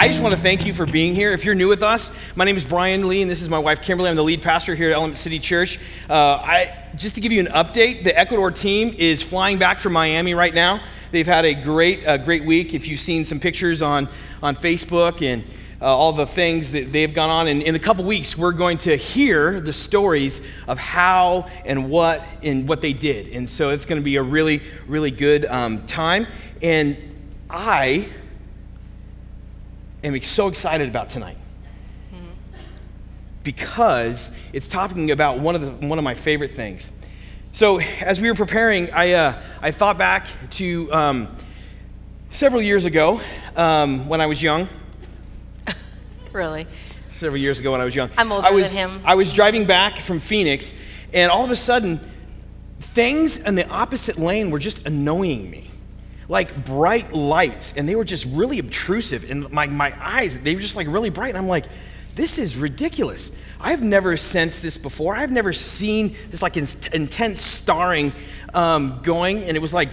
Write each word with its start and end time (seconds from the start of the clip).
I 0.00 0.06
just 0.06 0.22
want 0.22 0.32
to 0.32 0.40
thank 0.40 0.64
you 0.64 0.72
for 0.72 0.86
being 0.86 1.12
here. 1.12 1.32
If 1.32 1.44
you're 1.44 1.56
new 1.56 1.66
with 1.66 1.82
us, 1.82 2.12
my 2.36 2.44
name 2.44 2.56
is 2.56 2.64
Brian 2.64 3.08
Lee, 3.08 3.20
and 3.20 3.28
this 3.28 3.42
is 3.42 3.48
my 3.48 3.58
wife 3.58 3.82
Kimberly. 3.82 4.08
I'm 4.08 4.14
the 4.14 4.22
lead 4.22 4.42
pastor 4.42 4.76
here 4.76 4.90
at 4.90 4.94
Element 4.94 5.18
City 5.18 5.40
Church. 5.40 5.80
Uh, 6.08 6.36
I, 6.36 6.86
just 6.94 7.16
to 7.16 7.20
give 7.20 7.32
you 7.32 7.40
an 7.40 7.48
update, 7.48 8.04
the 8.04 8.16
Ecuador 8.16 8.52
team 8.52 8.94
is 8.96 9.22
flying 9.22 9.58
back 9.58 9.80
from 9.80 9.94
Miami 9.94 10.34
right 10.34 10.54
now. 10.54 10.84
They've 11.10 11.26
had 11.26 11.44
a 11.44 11.52
great, 11.52 12.06
uh, 12.06 12.16
great 12.16 12.44
week. 12.44 12.74
If 12.74 12.86
you've 12.86 13.00
seen 13.00 13.24
some 13.24 13.40
pictures 13.40 13.82
on, 13.82 14.08
on 14.40 14.54
Facebook 14.54 15.20
and 15.20 15.42
uh, 15.82 15.86
all 15.86 16.12
the 16.12 16.28
things 16.28 16.70
that 16.70 16.92
they've 16.92 17.12
gone 17.12 17.30
on. 17.30 17.48
And 17.48 17.60
in 17.60 17.74
a 17.74 17.80
couple 17.80 18.04
weeks, 18.04 18.38
we're 18.38 18.52
going 18.52 18.78
to 18.78 18.94
hear 18.94 19.60
the 19.60 19.72
stories 19.72 20.40
of 20.68 20.78
how 20.78 21.48
and 21.64 21.90
what 21.90 22.22
and 22.44 22.68
what 22.68 22.82
they 22.82 22.92
did. 22.92 23.30
And 23.30 23.50
so 23.50 23.70
it's 23.70 23.84
going 23.84 24.00
to 24.00 24.04
be 24.04 24.14
a 24.14 24.22
really, 24.22 24.62
really 24.86 25.10
good 25.10 25.44
um, 25.46 25.84
time. 25.86 26.28
And 26.62 26.96
I 27.50 28.08
am 30.08 30.22
so 30.22 30.48
excited 30.48 30.88
about 30.88 31.10
tonight 31.10 31.36
because 33.48 34.30
it's 34.52 34.68
talking 34.68 35.10
about 35.10 35.38
one 35.38 35.54
of, 35.54 35.62
the, 35.62 35.86
one 35.86 35.98
of 35.98 36.04
my 36.04 36.14
favorite 36.14 36.50
things. 36.50 36.90
So, 37.54 37.80
as 37.80 38.20
we 38.20 38.28
were 38.28 38.34
preparing, 38.34 38.90
I, 38.92 39.12
uh, 39.12 39.42
I 39.62 39.70
thought 39.70 39.96
back 39.96 40.26
to 40.50 40.92
um, 40.92 41.28
several 42.30 42.60
years 42.60 42.84
ago 42.84 43.22
um, 43.56 44.06
when 44.06 44.20
I 44.20 44.26
was 44.26 44.42
young. 44.42 44.68
Really? 46.30 46.66
Several 47.10 47.40
years 47.40 47.58
ago 47.58 47.72
when 47.72 47.80
I 47.80 47.86
was 47.86 47.94
young. 47.94 48.10
I'm 48.18 48.30
older 48.30 48.46
I 48.46 48.50
was, 48.50 48.70
than 48.70 48.90
him. 48.90 49.02
I 49.02 49.14
was 49.14 49.32
driving 49.32 49.64
back 49.64 49.98
from 49.98 50.20
Phoenix, 50.20 50.74
and 51.14 51.32
all 51.32 51.42
of 51.42 51.50
a 51.50 51.56
sudden, 51.56 52.00
things 52.80 53.38
in 53.38 53.54
the 53.54 53.66
opposite 53.66 54.18
lane 54.18 54.50
were 54.50 54.58
just 54.58 54.86
annoying 54.86 55.50
me. 55.50 55.67
Like 56.28 56.66
bright 56.66 57.12
lights, 57.12 57.74
and 57.76 57.88
they 57.88 57.96
were 57.96 58.04
just 58.04 58.26
really 58.26 58.58
obtrusive. 58.58 59.30
And 59.30 59.50
my, 59.50 59.66
my 59.66 59.94
eyes, 59.98 60.38
they 60.38 60.54
were 60.54 60.60
just 60.60 60.76
like 60.76 60.86
really 60.86 61.10
bright. 61.10 61.30
And 61.30 61.38
I'm 61.38 61.48
like, 61.48 61.64
this 62.14 62.36
is 62.38 62.56
ridiculous. 62.56 63.30
I've 63.60 63.82
never 63.82 64.16
sensed 64.16 64.60
this 64.60 64.76
before. 64.76 65.16
I've 65.16 65.32
never 65.32 65.52
seen 65.52 66.16
this 66.30 66.42
like 66.42 66.56
in- 66.56 66.66
intense 66.92 67.40
starring 67.40 68.12
um, 68.54 69.00
going, 69.02 69.44
and 69.44 69.56
it 69.56 69.60
was 69.60 69.72
like, 69.72 69.88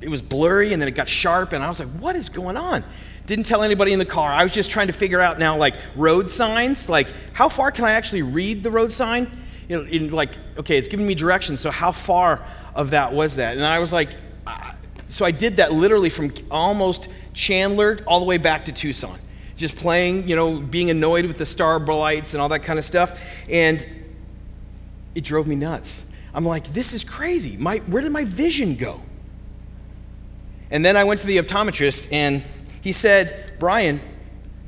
it 0.00 0.08
was 0.08 0.22
blurry, 0.22 0.72
and 0.72 0.80
then 0.80 0.88
it 0.88 0.92
got 0.92 1.08
sharp, 1.08 1.52
and 1.52 1.62
I 1.62 1.68
was 1.68 1.80
like, 1.80 1.88
what 2.00 2.16
is 2.16 2.28
going 2.28 2.56
on? 2.56 2.84
Didn't 3.26 3.44
tell 3.44 3.62
anybody 3.62 3.92
in 3.92 3.98
the 3.98 4.04
car. 4.04 4.32
I 4.32 4.42
was 4.42 4.52
just 4.52 4.70
trying 4.70 4.88
to 4.88 4.92
figure 4.92 5.20
out 5.20 5.38
now, 5.38 5.56
like 5.56 5.76
road 5.96 6.28
signs, 6.28 6.88
like 6.88 7.08
how 7.32 7.48
far 7.48 7.70
can 7.70 7.84
I 7.84 7.92
actually 7.92 8.22
read 8.22 8.62
the 8.62 8.70
road 8.70 8.92
sign? 8.92 9.30
You 9.68 9.78
know, 9.78 9.88
in 9.88 10.10
like, 10.10 10.30
okay, 10.58 10.76
it's 10.76 10.88
giving 10.88 11.06
me 11.06 11.14
directions. 11.14 11.60
So 11.60 11.70
how 11.70 11.92
far 11.92 12.44
of 12.74 12.90
that 12.90 13.12
was 13.12 13.36
that? 13.36 13.56
And 13.56 13.64
I 13.64 13.78
was 13.78 13.92
like, 13.92 14.10
uh, 14.46 14.72
so 15.12 15.26
I 15.26 15.30
did 15.30 15.58
that 15.58 15.74
literally 15.74 16.08
from 16.08 16.32
almost 16.50 17.06
Chandler 17.34 17.98
all 18.06 18.18
the 18.18 18.24
way 18.24 18.38
back 18.38 18.64
to 18.64 18.72
Tucson, 18.72 19.18
just 19.58 19.76
playing, 19.76 20.26
you 20.26 20.34
know, 20.34 20.58
being 20.58 20.88
annoyed 20.88 21.26
with 21.26 21.36
the 21.36 21.44
star 21.44 21.78
lights 21.78 22.32
and 22.32 22.40
all 22.40 22.48
that 22.48 22.60
kind 22.60 22.78
of 22.78 22.84
stuff, 22.86 23.20
and 23.46 23.86
it 25.14 25.22
drove 25.22 25.46
me 25.46 25.54
nuts. 25.54 26.02
I'm 26.32 26.46
like, 26.46 26.72
this 26.72 26.94
is 26.94 27.04
crazy. 27.04 27.58
My, 27.58 27.76
where 27.80 28.00
did 28.00 28.10
my 28.10 28.24
vision 28.24 28.74
go? 28.74 29.02
And 30.70 30.82
then 30.82 30.96
I 30.96 31.04
went 31.04 31.20
to 31.20 31.26
the 31.26 31.36
optometrist 31.36 32.10
and 32.10 32.42
he 32.80 32.92
said, 32.92 33.52
Brian, 33.58 34.00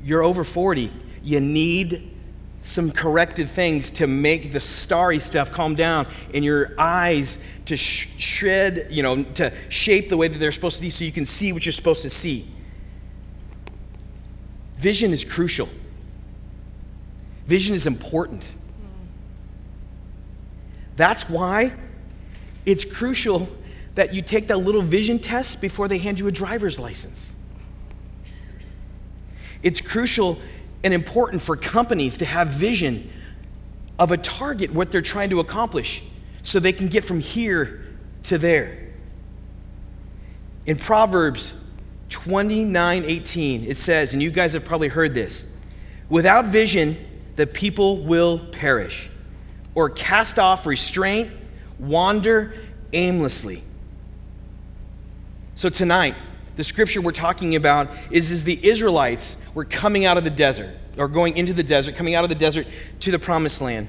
you're 0.03 0.21
over 0.21 0.43
40. 0.43 0.91
You 1.23 1.41
need 1.41 2.14
some 2.65 2.91
corrective 2.91 3.49
things 3.51 3.91
to 3.91 4.07
make 4.07 4.51
the 4.51 4.59
starry 4.59 5.19
stuff 5.19 5.51
calm 5.51 5.75
down 5.75 6.07
in 6.33 6.43
your 6.43 6.73
eyes 6.79 7.37
to 7.65 7.77
sh- 7.77 8.09
shred, 8.17 8.87
you 8.89 9.03
know, 9.03 9.23
to 9.23 9.53
shape 9.69 10.09
the 10.09 10.17
way 10.17 10.27
that 10.27 10.39
they're 10.39 10.51
supposed 10.51 10.75
to 10.75 10.81
be 10.81 10.89
so 10.89 11.05
you 11.05 11.11
can 11.11 11.25
see 11.25 11.53
what 11.53 11.65
you're 11.65 11.71
supposed 11.71 12.01
to 12.01 12.09
see. 12.09 12.45
Vision 14.77 15.13
is 15.13 15.23
crucial. 15.23 15.69
Vision 17.45 17.75
is 17.75 17.85
important. 17.85 18.51
That's 20.97 21.29
why 21.29 21.71
it's 22.65 22.83
crucial 22.83 23.47
that 23.93 24.13
you 24.13 24.23
take 24.23 24.47
that 24.47 24.57
little 24.57 24.81
vision 24.81 25.19
test 25.19 25.61
before 25.61 25.87
they 25.87 25.99
hand 25.99 26.19
you 26.19 26.27
a 26.27 26.31
driver's 26.31 26.79
license. 26.79 27.31
It's 29.61 29.81
crucial 29.81 30.39
and 30.85 30.93
important 30.93 31.41
for 31.41 31.57
companies 31.57 32.17
to 32.17 32.25
have 32.25 32.49
vision 32.49 33.09
of 33.97 34.11
a 34.11 34.17
target, 34.17 34.71
what 34.71 34.91
they're 34.91 35.01
trying 35.01 35.31
to 35.31 35.39
accomplish, 35.39 36.03
so 36.43 36.59
they 36.59 36.71
can 36.71 36.87
get 36.87 37.03
from 37.03 37.19
here 37.19 37.83
to 38.21 38.37
there. 38.37 38.93
In 40.67 40.77
Proverbs 40.77 41.53
29 42.09 43.03
18, 43.03 43.63
it 43.63 43.79
says, 43.79 44.13
and 44.13 44.21
you 44.21 44.29
guys 44.29 44.53
have 44.53 44.63
probably 44.63 44.87
heard 44.87 45.15
this 45.15 45.47
without 46.07 46.45
vision, 46.45 46.95
the 47.35 47.47
people 47.47 48.03
will 48.03 48.37
perish, 48.37 49.09
or 49.73 49.89
cast 49.89 50.37
off 50.37 50.67
restraint, 50.67 51.31
wander 51.79 52.53
aimlessly. 52.93 53.63
So 55.55 55.69
tonight, 55.69 56.15
the 56.57 56.63
scripture 56.63 57.01
we're 57.01 57.11
talking 57.11 57.55
about 57.55 57.89
is, 58.11 58.29
is 58.29 58.43
the 58.43 58.63
Israelites 58.63 59.35
were 59.55 59.65
coming 59.65 60.05
out 60.05 60.17
of 60.17 60.23
the 60.23 60.29
desert, 60.29 60.77
or 60.97 61.07
going 61.07 61.35
into 61.35 61.53
the 61.53 61.63
desert, 61.63 61.95
coming 61.95 62.13
out 62.13 62.23
of 62.23 62.29
the 62.29 62.35
desert 62.35 62.67
to 62.99 63.09
the 63.09 63.17
promised 63.17 63.61
land. 63.61 63.87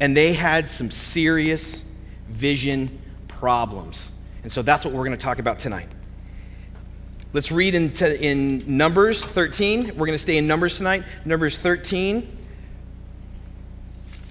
And 0.00 0.14
they 0.14 0.34
had 0.34 0.68
some 0.68 0.90
serious 0.90 1.80
vision 2.28 3.00
problems. 3.28 4.10
And 4.42 4.52
so 4.52 4.60
that's 4.60 4.84
what 4.84 4.92
we're 4.92 5.04
going 5.04 5.16
to 5.16 5.24
talk 5.24 5.38
about 5.38 5.58
tonight. 5.58 5.88
Let's 7.32 7.52
read 7.52 7.74
in, 7.74 7.92
in 7.92 8.76
Numbers 8.76 9.22
13. 9.22 9.88
We're 9.88 10.06
going 10.06 10.12
to 10.12 10.18
stay 10.18 10.36
in 10.36 10.46
Numbers 10.46 10.76
tonight. 10.76 11.04
Numbers 11.24 11.56
13. 11.56 12.38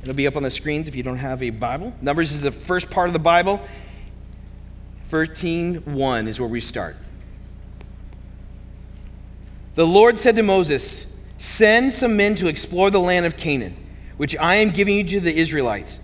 It'll 0.01 0.13
be 0.13 0.27
up 0.27 0.35
on 0.35 0.43
the 0.43 0.51
screens 0.51 0.87
if 0.87 0.95
you 0.95 1.03
don't 1.03 1.17
have 1.17 1.41
a 1.41 1.49
Bible. 1.49 1.93
Numbers 2.01 2.31
is 2.31 2.41
the 2.41 2.51
first 2.51 2.89
part 2.89 3.07
of 3.07 3.13
the 3.13 3.19
Bible. 3.19 3.61
13:1 5.11 6.27
is 6.27 6.39
where 6.39 6.49
we 6.49 6.61
start. 6.61 6.95
The 9.79 9.87
Lord 9.87 10.19
said 10.19 10.35
to 10.35 10.43
Moses, 10.43 11.05
"Send 11.37 11.93
some 11.93 12.17
men 12.17 12.35
to 12.35 12.49
explore 12.49 12.91
the 12.91 12.99
land 12.99 13.25
of 13.25 13.37
Canaan, 13.37 13.77
which 14.17 14.35
I 14.35 14.55
am 14.55 14.71
giving 14.71 14.97
you 14.97 15.05
to 15.05 15.21
the 15.21 15.33
Israelites. 15.33 16.01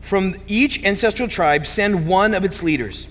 From 0.00 0.34
each 0.48 0.82
ancestral 0.82 1.28
tribe 1.28 1.64
send 1.64 2.08
one 2.08 2.34
of 2.34 2.44
its 2.44 2.60
leaders." 2.64 3.06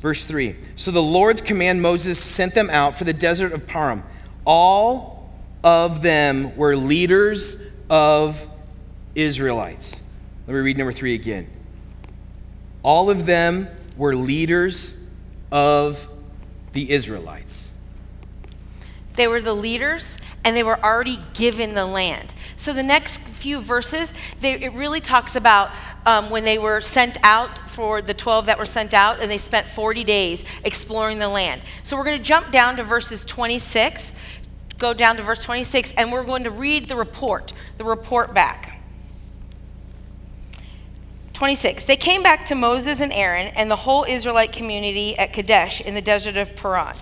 Verse 0.00 0.24
3. 0.24 0.56
So 0.74 0.90
the 0.90 1.00
Lord's 1.00 1.40
command 1.40 1.80
Moses 1.80 2.18
sent 2.18 2.56
them 2.56 2.68
out 2.70 2.98
for 2.98 3.04
the 3.04 3.12
desert 3.12 3.52
of 3.52 3.68
Paran. 3.68 4.02
All 4.44 5.30
of 5.62 6.02
them 6.02 6.50
were 6.56 6.76
leaders 6.76 7.56
of 7.88 8.48
Israelites. 9.14 9.94
Let 10.48 10.54
me 10.54 10.60
read 10.60 10.76
number 10.76 10.92
3 10.92 11.14
again. 11.14 11.46
All 12.82 13.10
of 13.10 13.26
them 13.26 13.68
were 13.96 14.16
leaders 14.16 14.94
of 15.52 16.08
the 16.72 16.90
Israelites. 16.90 17.63
They 19.14 19.28
were 19.28 19.40
the 19.40 19.54
leaders 19.54 20.18
and 20.44 20.56
they 20.56 20.62
were 20.62 20.82
already 20.82 21.20
given 21.34 21.74
the 21.74 21.86
land. 21.86 22.34
So 22.56 22.72
the 22.72 22.82
next 22.82 23.18
few 23.18 23.60
verses, 23.60 24.12
they, 24.40 24.54
it 24.54 24.72
really 24.72 25.00
talks 25.00 25.36
about 25.36 25.70
um, 26.06 26.30
when 26.30 26.44
they 26.44 26.58
were 26.58 26.80
sent 26.80 27.18
out 27.22 27.70
for 27.70 28.02
the 28.02 28.14
12 28.14 28.46
that 28.46 28.58
were 28.58 28.64
sent 28.64 28.92
out 28.92 29.20
and 29.20 29.30
they 29.30 29.38
spent 29.38 29.68
40 29.68 30.04
days 30.04 30.44
exploring 30.64 31.18
the 31.18 31.28
land. 31.28 31.62
So 31.82 31.96
we're 31.96 32.04
going 32.04 32.18
to 32.18 32.24
jump 32.24 32.50
down 32.50 32.76
to 32.76 32.84
verses 32.84 33.24
26, 33.24 34.12
go 34.78 34.92
down 34.92 35.16
to 35.16 35.22
verse 35.22 35.42
26, 35.42 35.92
and 35.92 36.10
we're 36.10 36.24
going 36.24 36.44
to 36.44 36.50
read 36.50 36.88
the 36.88 36.96
report, 36.96 37.52
the 37.78 37.84
report 37.84 38.34
back. 38.34 38.70
26. 41.34 41.84
They 41.84 41.96
came 41.96 42.22
back 42.22 42.46
to 42.46 42.54
Moses 42.54 43.00
and 43.00 43.12
Aaron 43.12 43.48
and 43.56 43.70
the 43.70 43.76
whole 43.76 44.04
Israelite 44.04 44.52
community 44.52 45.18
at 45.18 45.32
Kadesh 45.32 45.80
in 45.80 45.94
the 45.94 46.00
desert 46.00 46.36
of 46.36 46.54
Paran. 46.54 46.94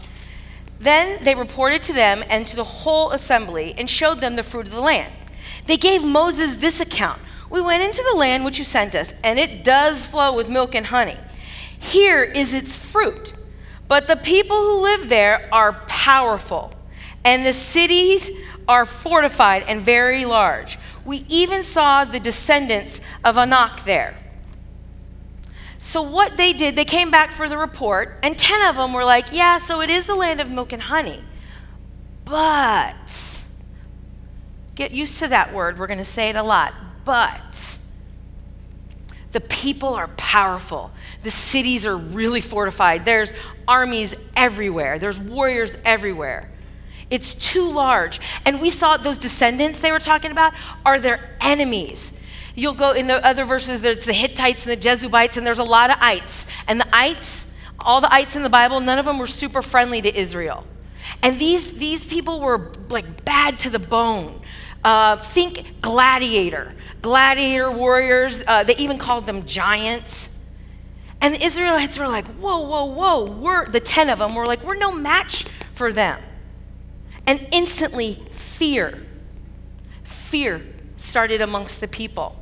Then 0.82 1.22
they 1.22 1.36
reported 1.36 1.82
to 1.82 1.92
them 1.92 2.24
and 2.28 2.44
to 2.48 2.56
the 2.56 2.64
whole 2.64 3.12
assembly 3.12 3.72
and 3.78 3.88
showed 3.88 4.20
them 4.20 4.34
the 4.34 4.42
fruit 4.42 4.66
of 4.66 4.72
the 4.72 4.80
land. 4.80 5.12
They 5.66 5.76
gave 5.76 6.02
Moses 6.02 6.56
this 6.56 6.80
account 6.80 7.20
We 7.48 7.60
went 7.60 7.84
into 7.84 8.02
the 8.10 8.18
land 8.18 8.44
which 8.44 8.58
you 8.58 8.64
sent 8.64 8.94
us, 8.94 9.14
and 9.22 9.38
it 9.38 9.62
does 9.62 10.04
flow 10.04 10.34
with 10.34 10.48
milk 10.48 10.74
and 10.74 10.86
honey. 10.86 11.18
Here 11.78 12.22
is 12.22 12.52
its 12.52 12.74
fruit. 12.74 13.34
But 13.86 14.06
the 14.06 14.16
people 14.16 14.56
who 14.56 14.80
live 14.80 15.08
there 15.08 15.48
are 15.52 15.74
powerful, 15.86 16.72
and 17.24 17.46
the 17.46 17.52
cities 17.52 18.30
are 18.66 18.86
fortified 18.86 19.64
and 19.68 19.82
very 19.82 20.24
large. 20.24 20.78
We 21.04 21.26
even 21.28 21.62
saw 21.62 22.04
the 22.04 22.18
descendants 22.18 23.00
of 23.22 23.36
Anak 23.36 23.84
there. 23.84 24.16
So, 25.92 26.00
what 26.00 26.38
they 26.38 26.54
did, 26.54 26.74
they 26.74 26.86
came 26.86 27.10
back 27.10 27.32
for 27.32 27.50
the 27.50 27.58
report, 27.58 28.18
and 28.22 28.38
10 28.38 28.66
of 28.70 28.76
them 28.76 28.94
were 28.94 29.04
like, 29.04 29.30
Yeah, 29.30 29.58
so 29.58 29.82
it 29.82 29.90
is 29.90 30.06
the 30.06 30.14
land 30.14 30.40
of 30.40 30.48
milk 30.48 30.72
and 30.72 30.80
honey. 30.80 31.22
But, 32.24 33.42
get 34.74 34.92
used 34.92 35.18
to 35.18 35.28
that 35.28 35.52
word, 35.52 35.78
we're 35.78 35.86
going 35.86 35.98
to 35.98 36.04
say 36.06 36.30
it 36.30 36.36
a 36.36 36.42
lot. 36.42 36.72
But, 37.04 37.76
the 39.32 39.40
people 39.40 39.90
are 39.90 40.08
powerful. 40.16 40.92
The 41.24 41.30
cities 41.30 41.84
are 41.84 41.98
really 41.98 42.40
fortified. 42.40 43.04
There's 43.04 43.34
armies 43.68 44.14
everywhere, 44.34 44.98
there's 44.98 45.18
warriors 45.18 45.76
everywhere. 45.84 46.50
It's 47.10 47.34
too 47.34 47.70
large. 47.70 48.18
And 48.46 48.62
we 48.62 48.70
saw 48.70 48.96
those 48.96 49.18
descendants 49.18 49.80
they 49.80 49.92
were 49.92 49.98
talking 49.98 50.30
about 50.30 50.54
are 50.86 50.98
their 50.98 51.36
enemies. 51.42 52.14
You'll 52.54 52.74
go 52.74 52.92
in 52.92 53.06
the 53.06 53.24
other 53.24 53.44
verses, 53.44 53.80
there's 53.80 54.04
the 54.04 54.12
Hittites 54.12 54.64
and 54.64 54.72
the 54.72 54.76
Jebusites, 54.76 55.36
and 55.36 55.46
there's 55.46 55.58
a 55.58 55.64
lot 55.64 55.90
of 55.90 55.96
ites. 56.00 56.46
And 56.68 56.80
the 56.80 56.88
ites, 56.94 57.46
all 57.80 58.00
the 58.00 58.12
ites 58.12 58.36
in 58.36 58.42
the 58.42 58.50
Bible, 58.50 58.80
none 58.80 58.98
of 58.98 59.06
them 59.06 59.18
were 59.18 59.26
super 59.26 59.62
friendly 59.62 60.02
to 60.02 60.14
Israel. 60.14 60.66
And 61.22 61.38
these, 61.38 61.72
these 61.74 62.04
people 62.04 62.40
were 62.40 62.72
like 62.88 63.24
bad 63.24 63.58
to 63.60 63.70
the 63.70 63.78
bone. 63.78 64.40
Uh, 64.84 65.16
think 65.16 65.80
gladiator, 65.80 66.74
gladiator 67.00 67.70
warriors. 67.70 68.42
Uh, 68.46 68.64
they 68.64 68.76
even 68.76 68.98
called 68.98 69.26
them 69.26 69.46
giants. 69.46 70.28
And 71.20 71.34
the 71.34 71.44
Israelites 71.44 71.98
were 71.98 72.08
like, 72.08 72.26
whoa, 72.26 72.60
whoa, 72.60 72.84
whoa. 72.86 73.24
We're, 73.30 73.68
the 73.68 73.80
10 73.80 74.10
of 74.10 74.18
them 74.18 74.34
were 74.34 74.46
like, 74.46 74.62
we're 74.64 74.76
no 74.76 74.92
match 74.92 75.46
for 75.74 75.92
them. 75.92 76.20
And 77.26 77.46
instantly, 77.52 78.20
fear, 78.32 79.06
fear 80.02 80.62
started 80.96 81.40
amongst 81.40 81.80
the 81.80 81.86
people. 81.86 82.41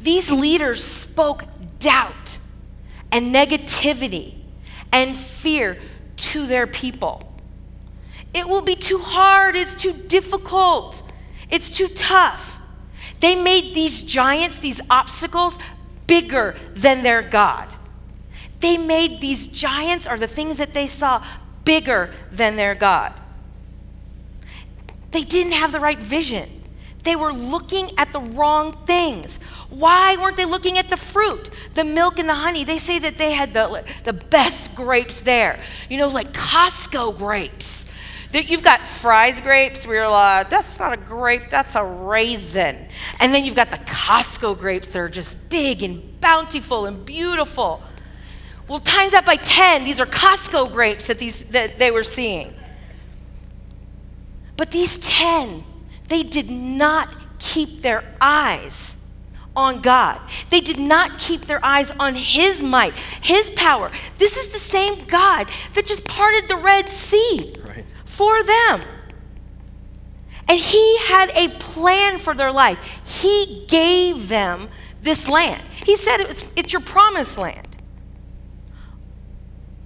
These 0.00 0.30
leaders 0.30 0.82
spoke 0.82 1.44
doubt 1.78 2.38
and 3.10 3.34
negativity 3.34 4.34
and 4.92 5.16
fear 5.16 5.78
to 6.16 6.46
their 6.46 6.66
people. 6.66 7.26
It 8.34 8.48
will 8.48 8.60
be 8.60 8.76
too 8.76 8.98
hard, 8.98 9.56
it's 9.56 9.74
too 9.74 9.92
difficult, 9.92 11.02
it's 11.50 11.70
too 11.70 11.88
tough. 11.88 12.60
They 13.20 13.34
made 13.34 13.74
these 13.74 14.00
giants, 14.02 14.58
these 14.58 14.80
obstacles, 14.88 15.58
bigger 16.06 16.56
than 16.74 17.02
their 17.02 17.22
God. 17.22 17.68
They 18.60 18.76
made 18.76 19.20
these 19.20 19.46
giants, 19.46 20.06
or 20.06 20.18
the 20.18 20.26
things 20.26 20.58
that 20.58 20.74
they 20.74 20.86
saw, 20.86 21.24
bigger 21.64 22.12
than 22.30 22.56
their 22.56 22.74
God. 22.74 23.12
They 25.10 25.22
didn't 25.22 25.52
have 25.52 25.72
the 25.72 25.80
right 25.80 25.98
vision. 25.98 26.59
They 27.02 27.16
were 27.16 27.32
looking 27.32 27.90
at 27.98 28.12
the 28.12 28.20
wrong 28.20 28.76
things. 28.86 29.38
Why 29.70 30.16
weren't 30.16 30.36
they 30.36 30.44
looking 30.44 30.78
at 30.78 30.90
the 30.90 30.96
fruit, 30.96 31.50
the 31.74 31.84
milk 31.84 32.18
and 32.18 32.28
the 32.28 32.34
honey? 32.34 32.64
They 32.64 32.78
say 32.78 32.98
that 32.98 33.16
they 33.16 33.32
had 33.32 33.54
the, 33.54 33.84
the 34.04 34.12
best 34.12 34.74
grapes 34.74 35.20
there. 35.20 35.62
You 35.88 35.98
know, 35.98 36.08
like 36.08 36.32
Costco 36.32 37.16
grapes. 37.16 37.86
That 38.32 38.48
you've 38.48 38.62
got 38.62 38.86
Fry's 38.86 39.40
grapes 39.40 39.86
where 39.86 39.96
you're 39.96 40.08
like, 40.08 40.50
that's 40.50 40.78
not 40.78 40.92
a 40.92 40.96
grape, 40.96 41.50
that's 41.50 41.74
a 41.74 41.82
raisin. 41.82 42.86
And 43.18 43.34
then 43.34 43.44
you've 43.44 43.56
got 43.56 43.72
the 43.72 43.78
Costco 43.78 44.58
grapes 44.58 44.88
that 44.88 44.98
are 44.98 45.08
just 45.08 45.48
big 45.48 45.82
and 45.82 46.20
bountiful 46.20 46.86
and 46.86 47.04
beautiful. 47.04 47.82
Well, 48.68 48.78
times 48.78 49.12
that 49.12 49.26
by 49.26 49.34
10, 49.34 49.82
these 49.82 49.98
are 49.98 50.06
Costco 50.06 50.72
grapes 50.72 51.08
that, 51.08 51.18
these, 51.18 51.42
that 51.46 51.80
they 51.80 51.90
were 51.90 52.04
seeing. 52.04 52.54
But 54.56 54.70
these 54.70 54.98
10, 54.98 55.64
they 56.10 56.22
did 56.22 56.50
not 56.50 57.16
keep 57.38 57.80
their 57.80 58.04
eyes 58.20 58.96
on 59.56 59.80
God. 59.80 60.20
They 60.50 60.60
did 60.60 60.78
not 60.78 61.18
keep 61.18 61.46
their 61.46 61.64
eyes 61.64 61.90
on 61.92 62.14
His 62.14 62.62
might, 62.62 62.94
His 62.94 63.50
power. 63.50 63.90
This 64.18 64.36
is 64.36 64.48
the 64.48 64.58
same 64.58 65.06
God 65.06 65.48
that 65.74 65.86
just 65.86 66.04
parted 66.04 66.48
the 66.48 66.56
Red 66.56 66.88
Sea 66.90 67.54
Right. 67.64 67.84
for 68.04 68.42
them. 68.42 68.82
And 70.48 70.58
He 70.58 70.98
had 70.98 71.30
a 71.30 71.48
plan 71.58 72.18
for 72.18 72.34
their 72.34 72.52
life. 72.52 72.78
He 73.04 73.64
gave 73.68 74.28
them 74.28 74.68
this 75.02 75.28
land. 75.28 75.62
He 75.84 75.96
said 75.96 76.20
it 76.20 76.28
was, 76.28 76.44
it's 76.56 76.72
your 76.72 76.82
promised 76.82 77.38
land. 77.38 77.68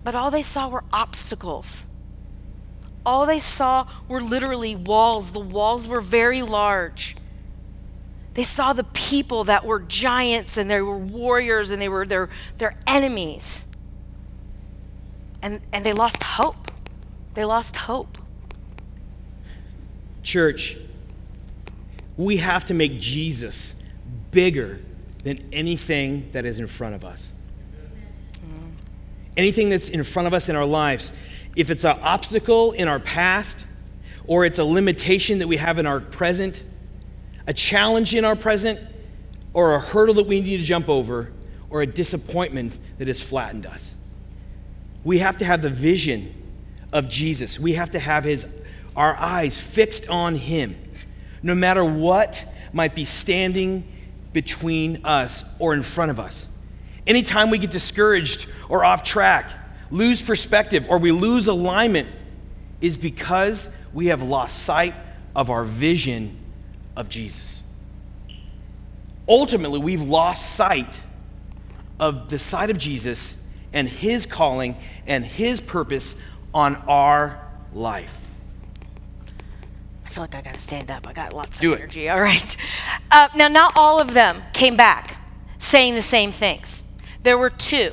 But 0.03 0.15
all 0.15 0.31
they 0.31 0.43
saw 0.43 0.69
were 0.69 0.85
obstacles. 0.93 1.85
All 3.07 3.27
they 3.27 3.41
saw 3.41 3.87
were 4.09 4.21
literally 4.21 4.75
walls. 4.75 5.33
The 5.33 5.41
walls 5.41 5.87
were 5.87 6.01
very 6.01 6.43
large. 6.43 7.17
They 8.35 8.43
saw 8.43 8.73
the 8.73 8.85
people 8.85 9.45
that 9.45 9.65
were 9.65 9.79
giants 9.81 10.57
and 10.57 10.71
they 10.71 10.81
were 10.81 10.99
warriors 10.99 11.71
and 11.71 11.81
they 11.81 11.89
were 11.89 12.05
their, 12.07 12.29
their 12.59 12.77
enemies. 12.87 13.65
And, 15.41 15.61
and 15.73 15.85
they 15.85 15.93
lost 15.93 16.23
hope. 16.23 16.73
They 17.35 17.45
lost 17.45 17.77
hope. 17.77 18.19
Church, 20.23 20.77
we 22.17 22.39
have 22.39 22.65
to 22.67 22.75
make 22.75 22.99
Jesus 22.99 23.75
bigger 24.31 24.81
than 25.23 25.47
anything 25.53 26.29
that 26.33 26.45
is 26.45 26.59
in 26.59 26.67
front 26.67 26.95
of 26.95 27.05
us. 27.05 27.31
Anything 29.37 29.69
that's 29.69 29.89
in 29.89 30.05
front 30.05 30.27
of 30.27 30.35
us 30.35 30.49
in 30.49 30.57
our 30.57 30.65
lives, 30.65 31.13
if 31.57 31.71
it's 31.71 31.85
an 31.85 31.99
obstacle 32.03 32.73
in 32.73 32.89
our 32.89 33.01
past, 33.01 33.65
or 34.27 34.45
it's 34.45 34.59
a 34.59 34.65
limitation 34.65 35.39
that 35.39 35.49
we 35.49 35.57
have 35.57 35.79
in 35.79 35.87
our 35.87 36.01
present, 36.01 36.63
a 37.47 37.53
challenge 37.53 38.15
in 38.15 38.25
our 38.25 38.37
present, 38.37 38.81
or 39.53 39.75
a 39.75 39.81
hurdle 39.81 40.15
that 40.15 40.27
we 40.27 40.41
need 40.41 40.57
to 40.57 40.65
jump 40.65 40.89
over, 40.89 41.33
or 41.71 41.83
a 41.83 41.87
disappointment 41.87 42.79
that 42.99 43.09
has 43.09 43.21
flattened 43.21 43.67
us. 43.67 43.95
We 45.05 45.19
have 45.19 45.39
to 45.39 45.45
have 45.45 45.63
the 45.63 45.71
vision 45.71 46.35
of 46.93 47.09
Jesus. 47.09 47.59
We 47.59 47.75
have 47.75 47.91
to 47.91 47.99
have 47.99 48.25
his 48.25 48.47
our 48.97 49.17
eyes 49.17 49.61
fixed 49.61 50.09
on 50.09 50.37
him. 50.37 50.77
No 51.43 51.55
matter 51.55 51.85
what 51.85 52.47
might 52.73 52.95
be 52.95 53.05
standing 53.05 53.85
between 54.33 55.05
us 55.05 55.45
or 55.59 55.75
in 55.75 55.83
front 55.83 56.11
of 56.11 56.21
us. 56.21 56.47
Anytime 57.07 57.51
we 57.51 57.59
get 57.59 57.71
discouraged 57.71 58.49
or 58.69 58.85
off 58.85 59.03
track, 59.03 59.51
lose 59.91 60.23
perspective, 60.23 60.87
or 60.89 60.99
we 60.99 61.13
lose 61.13 61.49
alignment, 61.49 62.09
is 62.81 62.97
because 62.97 63.69
we 63.93 64.07
have 64.07 64.23
lost 64.23 64.63
sight 64.63 64.95
of 65.35 65.51
our 65.51 65.65
vision 65.65 66.37
of 66.97 67.09
Jesus. 67.09 67.63
Ultimately, 69.29 69.79
we've 69.79 70.03
lost 70.03 70.55
sight 70.55 71.01
of 71.99 72.29
the 72.29 72.39
sight 72.39 72.71
of 72.71 72.79
Jesus 72.79 73.37
and 73.73 73.89
his 73.89 74.27
calling 74.27 74.77
and 75.07 75.25
his 75.25 75.61
purpose 75.61 76.17
on 76.53 76.77
our 76.89 77.41
life. 77.73 78.17
I 80.05 80.09
feel 80.11 80.23
like 80.23 80.35
I 80.35 80.43
got 80.43 80.55
to 80.55 80.61
stand 80.61 80.91
up. 80.91 81.07
I 81.07 81.13
got 81.13 81.33
lots 81.33 81.59
Do 81.59 81.73
of 81.73 81.79
it. 81.79 81.83
energy. 81.83 82.09
All 82.09 82.21
right. 82.21 82.57
Uh, 83.11 83.29
now, 83.35 83.49
not 83.49 83.73
all 83.77 84.01
of 84.01 84.13
them 84.13 84.43
came 84.53 84.77
back 84.77 85.17
saying 85.59 85.95
the 85.95 86.03
same 86.03 86.31
things. 86.31 86.83
There 87.23 87.39
were 87.39 87.51
two. 87.51 87.93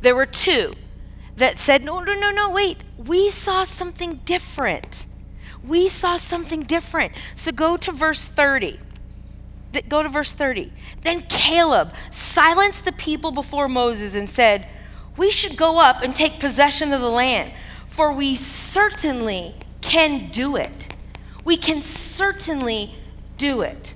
There 0.00 0.16
were 0.16 0.26
two 0.26 0.74
that 1.36 1.58
said, 1.58 1.84
no, 1.84 2.00
no, 2.00 2.14
no, 2.14 2.30
no, 2.30 2.50
wait. 2.50 2.78
We 2.96 3.30
saw 3.30 3.64
something 3.64 4.20
different. 4.24 5.06
We 5.66 5.88
saw 5.88 6.16
something 6.16 6.62
different. 6.62 7.12
So 7.34 7.50
go 7.50 7.76
to 7.76 7.92
verse 7.92 8.24
30. 8.24 8.78
Th- 9.72 9.88
Go 9.88 10.02
to 10.02 10.08
verse 10.08 10.32
30. 10.32 10.72
Then 11.02 11.22
Caleb 11.22 11.92
silenced 12.10 12.84
the 12.84 12.92
people 12.92 13.32
before 13.32 13.68
Moses 13.68 14.14
and 14.14 14.30
said, 14.30 14.68
We 15.16 15.30
should 15.30 15.56
go 15.56 15.80
up 15.80 16.02
and 16.02 16.14
take 16.14 16.38
possession 16.38 16.92
of 16.92 17.00
the 17.00 17.10
land, 17.10 17.52
for 17.88 18.12
we 18.12 18.36
certainly 18.36 19.54
can 19.80 20.30
do 20.30 20.56
it. 20.56 20.94
We 21.44 21.56
can 21.56 21.82
certainly 21.82 22.94
do 23.36 23.62
it. 23.62 23.94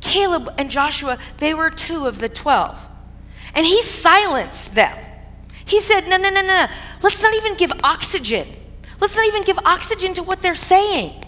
Caleb 0.00 0.54
and 0.56 0.70
Joshua, 0.70 1.18
they 1.38 1.52
were 1.52 1.70
two 1.70 2.06
of 2.06 2.18
the 2.18 2.28
12. 2.28 2.88
And 3.54 3.66
he 3.66 3.82
silenced 3.82 4.74
them. 4.74 4.96
He 5.68 5.80
said, 5.80 6.08
No, 6.08 6.16
no, 6.16 6.30
no, 6.30 6.40
no. 6.40 6.66
Let's 7.02 7.22
not 7.22 7.34
even 7.34 7.54
give 7.56 7.72
oxygen. 7.84 8.48
Let's 9.00 9.16
not 9.16 9.26
even 9.26 9.44
give 9.44 9.58
oxygen 9.64 10.14
to 10.14 10.22
what 10.22 10.42
they're 10.42 10.54
saying. 10.54 11.24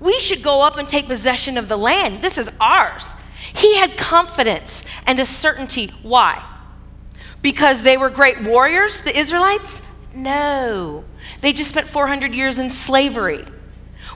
We 0.00 0.18
should 0.20 0.42
go 0.42 0.62
up 0.62 0.78
and 0.78 0.88
take 0.88 1.06
possession 1.06 1.58
of 1.58 1.68
the 1.68 1.76
land. 1.76 2.22
This 2.22 2.38
is 2.38 2.50
ours. 2.60 3.14
He 3.54 3.76
had 3.76 3.96
confidence 3.96 4.84
and 5.06 5.20
a 5.20 5.26
certainty. 5.26 5.92
Why? 6.02 6.44
Because 7.42 7.82
they 7.82 7.96
were 7.96 8.08
great 8.08 8.40
warriors, 8.40 9.00
the 9.02 9.16
Israelites? 9.16 9.82
No. 10.14 11.04
They 11.40 11.52
just 11.52 11.70
spent 11.70 11.88
400 11.88 12.34
years 12.34 12.58
in 12.58 12.70
slavery. 12.70 13.44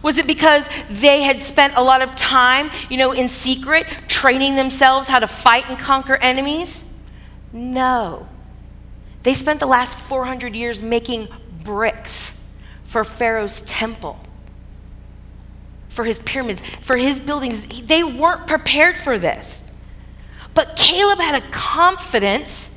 Was 0.03 0.19
it 0.19 0.27
because 0.27 0.69
they 0.89 1.23
had 1.23 1.43
spent 1.43 1.75
a 1.77 1.83
lot 1.83 2.03
of 2.03 2.15
time, 2.15 2.71
you 2.89 2.97
know, 2.97 3.13
in 3.13 3.29
secret, 3.29 3.87
training 4.09 4.55
themselves 4.55 5.09
how 5.09 5.19
to 5.19 5.27
fight 5.27 5.69
and 5.69 5.79
conquer 5.79 6.17
enemies? 6.17 6.85
No. 7.53 8.29
They 9.27 9.35
spent 9.35 9.59
the 9.59 9.67
last 9.67 9.97
400 9.97 10.55
years 10.55 10.81
making 10.81 11.27
bricks 11.65 12.41
for 12.85 13.03
Pharaoh's 13.03 13.61
temple, 13.63 14.21
for 15.89 16.05
his 16.05 16.21
pyramids, 16.21 16.63
for 16.83 16.97
his 16.97 17.19
buildings. 17.19 17.67
They 17.89 18.05
weren't 18.05 18.47
prepared 18.47 18.97
for 18.97 19.19
this. 19.19 19.65
But 20.55 20.77
Caleb 20.77 21.19
had 21.19 21.43
a 21.43 21.51
confidence, 21.51 22.71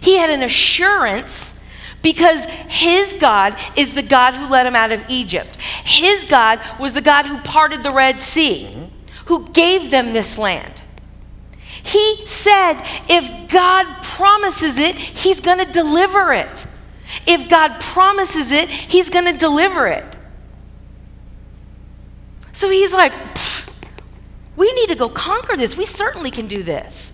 he 0.00 0.16
had 0.16 0.30
an 0.30 0.42
assurance 0.42 1.52
because 2.00 2.46
his 2.46 3.12
God 3.20 3.54
is 3.76 3.94
the 3.94 4.00
God 4.00 4.32
who 4.32 4.48
led 4.48 4.64
him 4.64 4.74
out 4.74 4.90
of 4.90 5.04
Egypt. 5.10 5.56
His 5.84 6.24
God 6.24 6.60
was 6.80 6.94
the 6.94 7.02
God 7.02 7.26
who 7.26 7.36
parted 7.40 7.82
the 7.82 7.92
Red 7.92 8.22
Sea, 8.22 8.88
who 9.26 9.50
gave 9.50 9.90
them 9.90 10.14
this 10.14 10.38
land. 10.38 10.80
He 11.82 12.24
said, 12.24 12.82
if 13.10 13.50
God 13.50 13.97
promises 14.18 14.78
it, 14.78 14.96
he's 14.96 15.40
going 15.40 15.58
to 15.64 15.72
deliver 15.72 16.32
it. 16.32 16.66
If 17.26 17.48
God 17.48 17.80
promises 17.80 18.50
it, 18.52 18.68
He's 18.68 19.10
going 19.10 19.24
to 19.24 19.32
deliver 19.32 19.86
it. 19.86 20.04
So 22.52 22.68
he's 22.68 22.92
like, 22.92 23.12
we 24.56 24.72
need 24.72 24.88
to 24.88 24.96
go 24.96 25.08
conquer 25.08 25.56
this. 25.56 25.76
We 25.76 25.84
certainly 25.84 26.30
can 26.32 26.48
do 26.48 26.62
this. 26.62 27.12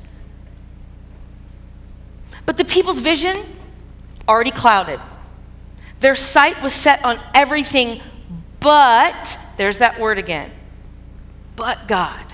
But 2.47 2.57
the 2.57 2.65
people's 2.65 3.01
vision 3.01 3.45
already 4.27 4.51
clouded. 4.51 5.01
Their 6.01 6.15
sight 6.15 6.63
was 6.63 6.73
set 6.73 7.05
on 7.05 7.21
everything 7.35 8.01
but, 8.61 9.39
there's 9.59 9.79
that 9.79 10.01
word 10.01 10.17
again, 10.17 10.51
but 11.57 11.87
God. 11.87 12.25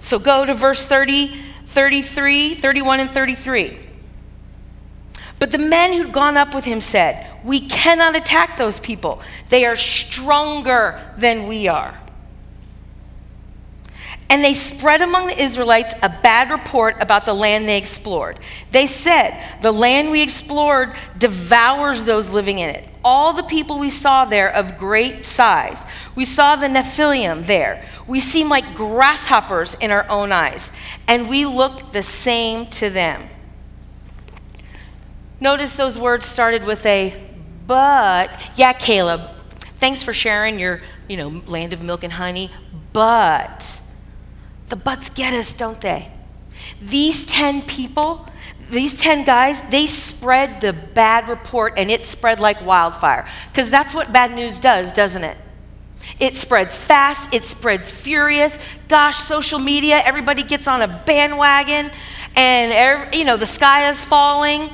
So 0.00 0.18
go 0.18 0.44
to 0.44 0.52
verse 0.52 0.84
30, 0.84 1.34
33, 1.70 2.54
31, 2.54 3.00
and 3.00 3.10
33. 3.10 3.78
But 5.38 5.50
the 5.50 5.58
men 5.58 5.92
who'd 5.92 6.12
gone 6.12 6.36
up 6.36 6.54
with 6.54 6.64
him 6.64 6.80
said, 6.80 7.26
We 7.44 7.60
cannot 7.68 8.16
attack 8.16 8.58
those 8.58 8.80
people. 8.80 9.20
They 9.48 9.64
are 9.64 9.76
stronger 9.76 11.00
than 11.16 11.46
we 11.46 11.68
are. 11.68 11.99
And 14.30 14.44
they 14.44 14.54
spread 14.54 15.00
among 15.00 15.26
the 15.26 15.42
Israelites 15.42 15.92
a 16.02 16.08
bad 16.08 16.52
report 16.52 16.96
about 17.00 17.26
the 17.26 17.34
land 17.34 17.68
they 17.68 17.76
explored. 17.76 18.38
They 18.70 18.86
said, 18.86 19.36
The 19.60 19.72
land 19.72 20.12
we 20.12 20.22
explored 20.22 20.94
devours 21.18 22.04
those 22.04 22.30
living 22.30 22.60
in 22.60 22.70
it. 22.70 22.88
All 23.04 23.32
the 23.32 23.42
people 23.42 23.80
we 23.80 23.90
saw 23.90 24.24
there 24.24 24.48
of 24.48 24.78
great 24.78 25.24
size. 25.24 25.84
We 26.14 26.24
saw 26.24 26.54
the 26.54 26.68
Nephilim 26.68 27.46
there. 27.46 27.84
We 28.06 28.20
seem 28.20 28.48
like 28.48 28.76
grasshoppers 28.76 29.74
in 29.80 29.90
our 29.90 30.08
own 30.08 30.30
eyes, 30.30 30.70
and 31.08 31.28
we 31.28 31.44
look 31.44 31.90
the 31.90 32.02
same 32.04 32.66
to 32.66 32.88
them. 32.88 33.28
Notice 35.40 35.74
those 35.74 35.98
words 35.98 36.24
started 36.24 36.64
with 36.64 36.86
a 36.86 37.20
but. 37.66 38.40
Yeah, 38.54 38.74
Caleb, 38.74 39.22
thanks 39.76 40.04
for 40.04 40.12
sharing 40.12 40.60
your, 40.60 40.82
you 41.08 41.16
know, 41.16 41.42
land 41.48 41.72
of 41.72 41.82
milk 41.82 42.04
and 42.04 42.12
honey, 42.12 42.50
but 42.92 43.80
the 44.70 44.76
buts 44.76 45.10
get 45.10 45.34
us, 45.34 45.52
don't 45.52 45.80
they? 45.80 46.10
These 46.80 47.26
10 47.26 47.62
people, 47.62 48.26
these 48.70 48.98
10 48.98 49.24
guys, 49.24 49.62
they 49.62 49.86
spread 49.86 50.60
the 50.60 50.72
bad 50.72 51.28
report 51.28 51.74
and 51.76 51.90
it 51.90 52.04
spread 52.04 52.40
like 52.40 52.64
wildfire. 52.64 53.28
Because 53.50 53.68
that's 53.68 53.92
what 53.92 54.12
bad 54.12 54.32
news 54.32 54.60
does, 54.60 54.92
doesn't 54.92 55.24
it? 55.24 55.36
It 56.18 56.34
spreads 56.34 56.76
fast, 56.76 57.34
it 57.34 57.44
spreads 57.44 57.90
furious. 57.90 58.58
Gosh, 58.88 59.18
social 59.18 59.58
media, 59.58 60.00
everybody 60.04 60.42
gets 60.42 60.66
on 60.66 60.82
a 60.82 61.02
bandwagon 61.04 61.90
and, 62.36 63.14
you 63.14 63.24
know, 63.24 63.36
the 63.36 63.46
sky 63.46 63.88
is 63.88 64.02
falling. 64.04 64.70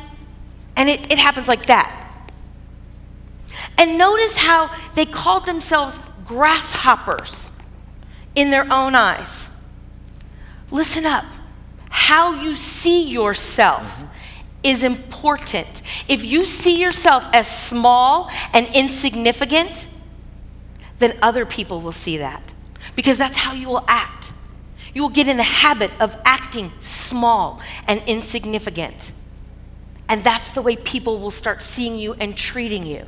And 0.76 0.90
it, 0.90 1.10
it 1.10 1.18
happens 1.18 1.48
like 1.48 1.66
that. 1.66 2.02
And 3.78 3.96
notice 3.96 4.36
how 4.36 4.70
they 4.94 5.06
called 5.06 5.46
themselves 5.46 5.98
grasshoppers 6.26 7.50
in 8.34 8.50
their 8.50 8.70
own 8.70 8.94
eyes. 8.94 9.48
Listen 10.70 11.06
up. 11.06 11.25
How 11.88 12.42
you 12.42 12.54
see 12.54 13.08
yourself 13.08 14.04
is 14.62 14.82
important. 14.82 15.82
If 16.08 16.25
you 16.25 16.44
see 16.44 16.80
yourself 16.80 17.28
as 17.32 17.46
small 17.46 18.30
and 18.52 18.68
insignificant, 18.75 19.87
then 20.99 21.18
other 21.23 21.46
people 21.46 21.80
will 21.80 21.92
see 21.92 22.16
that 22.18 22.52
because 22.94 23.18
that's 23.18 23.37
how 23.37 23.52
you 23.52 23.68
will 23.68 23.85
act. 23.87 24.32
You 24.94 25.02
will 25.02 25.11
get 25.11 25.28
in 25.28 25.37
the 25.37 25.42
habit 25.42 25.90
of 26.00 26.16
acting 26.25 26.73
small 26.80 27.61
and 27.87 28.02
insignificant. 28.06 29.12
And 30.08 30.25
that's 30.25 30.50
the 30.52 30.62
way 30.62 30.76
people 30.76 31.18
will 31.18 31.30
start 31.30 31.61
seeing 31.62 31.99
you 31.99 32.14
and 32.14 32.37
treating 32.37 32.87
you. 32.87 33.04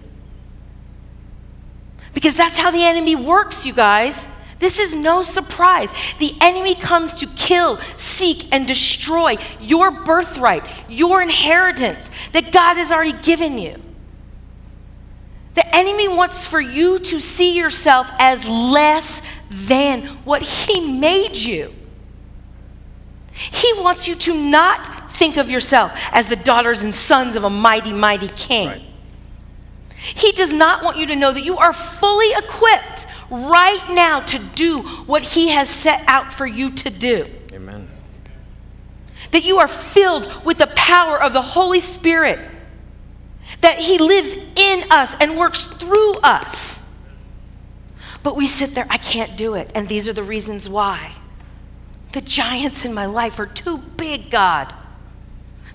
Because 2.13 2.35
that's 2.35 2.59
how 2.59 2.71
the 2.71 2.83
enemy 2.83 3.17
works, 3.17 3.65
you 3.65 3.73
guys. 3.73 4.27
This 4.59 4.79
is 4.79 4.95
no 4.95 5.23
surprise. 5.23 5.93
The 6.19 6.35
enemy 6.41 6.75
comes 6.75 7.15
to 7.21 7.27
kill, 7.27 7.79
seek, 7.97 8.53
and 8.53 8.67
destroy 8.67 9.37
your 9.61 9.91
birthright, 9.91 10.67
your 10.89 11.23
inheritance 11.23 12.11
that 12.33 12.53
God 12.53 12.77
has 12.77 12.91
already 12.91 13.13
given 13.13 13.59
you. 13.59 13.81
The 15.55 15.75
enemy 15.75 16.09
wants 16.09 16.47
for 16.47 16.61
you 16.61 16.99
to 17.01 17.21
see 17.21 17.57
yourself 17.57 18.09
as 18.19 18.49
less 18.49 19.23
than 19.51 20.03
what 20.25 20.43
he 20.43 20.81
made 20.81 21.37
you. 21.37 21.75
He 23.33 23.73
wants 23.77 24.09
you 24.09 24.15
to 24.17 24.51
not 24.51 25.13
think 25.13 25.37
of 25.37 25.51
yourself 25.51 25.93
as 26.13 26.29
the 26.29 26.37
daughters 26.37 26.83
and 26.83 26.95
sons 26.95 27.37
of 27.37 27.45
a 27.45 27.51
mighty, 27.51 27.93
mighty 27.93 28.29
king. 28.29 28.69
Right. 28.69 28.83
He 29.99 30.33
does 30.33 30.53
not 30.53 30.85
want 30.85 30.97
you 30.97 31.07
to 31.07 31.17
know 31.17 31.33
that 31.33 31.45
you 31.45 31.57
are 31.59 31.73
fully 31.73 32.31
equipped 32.37 33.07
right 33.31 33.85
now 33.91 34.21
to 34.21 34.39
do 34.39 34.83
what 34.83 35.23
He 35.23 35.49
has 35.49 35.69
set 35.69 36.03
out 36.07 36.33
for 36.33 36.47
you 36.47 36.71
to 36.73 36.91
do. 36.91 37.27
Amen. 37.53 37.89
That 39.31 39.45
you 39.45 39.59
are 39.59 39.69
filled 39.69 40.45
with 40.45 40.59
the 40.59 40.69
power 40.69 41.21
of 41.21 41.33
the 41.33 41.43
Holy 41.43 41.81
Spirit, 41.81 42.39
that 43.61 43.79
He 43.79 43.99
lives 43.99 44.35
in 44.35 44.85
us 44.91 45.15
and 45.21 45.37
works 45.37 45.65
through 45.65 46.15
us. 46.19 46.79
But 48.23 48.37
we 48.37 48.47
sit 48.47 48.75
there, 48.75 48.87
I 48.91 48.99
can't 48.99 49.37
do 49.37 49.55
it. 49.55 49.71
And 49.75 49.89
these 49.89 50.09
are 50.09 50.13
the 50.13 50.23
reasons 50.23 50.69
why. 50.69 51.15
The 52.13 52.21
giants 52.21 52.85
in 52.85 52.93
my 52.93 53.07
life 53.07 53.39
are 53.39 53.47
too 53.47 53.79
big, 53.79 54.31
God. 54.31 54.75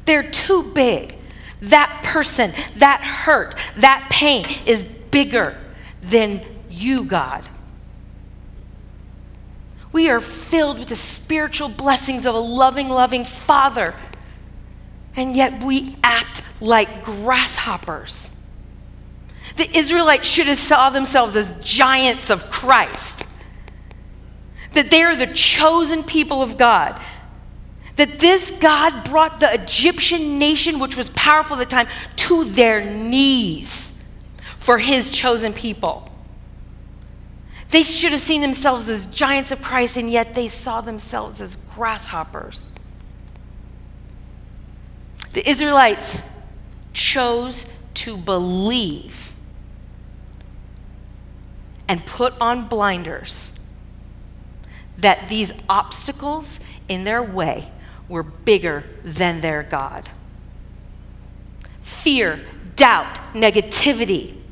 They're 0.06 0.30
too 0.30 0.64
big. 0.64 1.16
That 1.62 2.02
person, 2.04 2.52
that 2.76 3.02
hurt, 3.02 3.56
that 3.78 4.08
pain 4.10 4.46
is 4.66 4.84
bigger 4.84 5.58
than 6.02 6.46
you, 6.74 7.06
God. 7.06 7.48
We 9.92 10.10
are 10.10 10.20
filled 10.20 10.80
with 10.80 10.90
the 10.90 10.96
spiritual 10.96 11.70
blessings 11.70 12.26
of 12.26 12.34
a 12.34 12.40
loving, 12.40 12.90
loving 12.90 13.26
Father, 13.26 13.96
and 15.16 15.36
yet 15.36 15.64
we 15.64 15.96
act 16.04 16.42
like 16.60 17.04
grasshoppers. 17.04 18.32
The 19.56 19.78
Israelites 19.78 20.28
should 20.28 20.48
have 20.48 20.58
saw 20.58 20.90
themselves 20.90 21.36
as 21.36 21.54
giants 21.62 22.30
of 22.30 22.50
Christ. 22.50 23.26
That 24.72 24.90
they 24.90 25.04
are 25.04 25.16
the 25.16 25.28
chosen 25.28 26.04
people 26.04 26.42
of 26.42 26.58
God 26.58 27.00
that 27.96 28.20
this 28.20 28.52
God 28.52 29.04
brought 29.04 29.40
the 29.40 29.54
Egyptian 29.54 30.40
nation, 30.40 30.80
which 30.80 30.98
was 30.98 31.10
powerful 31.12 31.58
at 31.58 31.60
the 31.60 31.66
time, 31.66 31.88
to 32.16 32.44
their 32.44 32.84
knees 32.84 33.94
for 34.58 34.80
his 34.80 35.10
chosen 35.10 35.54
people. 35.54 36.10
They 37.74 37.82
should 37.82 38.12
have 38.12 38.22
seen 38.22 38.42
themselves 38.42 38.88
as 38.88 39.08
giants 39.08 39.52
of 39.52 39.64
Christ, 39.64 39.98
and 39.98 40.08
yet 40.08 40.36
they 40.36 40.48
saw 40.48 40.82
themselves 40.82 41.42
as 41.42 41.56
grasshoppers. 41.74 42.70
The 45.32 45.50
Israelites 45.50 46.22
chose 46.94 47.66
to 47.96 48.16
believe 48.16 49.32
and 51.88 52.06
put 52.06 52.36
on 52.40 52.68
blinders 52.68 53.52
that 55.00 55.26
these 55.26 55.52
obstacles 55.68 56.60
in 56.88 57.06
their 57.06 57.24
way 57.24 57.72
were 58.08 58.22
bigger 58.22 58.84
than 59.04 59.42
their 59.42 59.64
God. 59.64 60.12
Fear, 61.82 62.40
doubt, 62.76 63.16
negativity. 63.34 64.43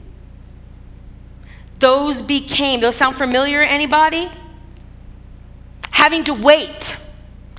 Those 1.81 2.21
became, 2.21 2.79
those 2.79 2.95
sound 2.95 3.15
familiar, 3.15 3.59
anybody? 3.59 4.31
Having 5.89 6.25
to 6.25 6.33
wait. 6.35 6.95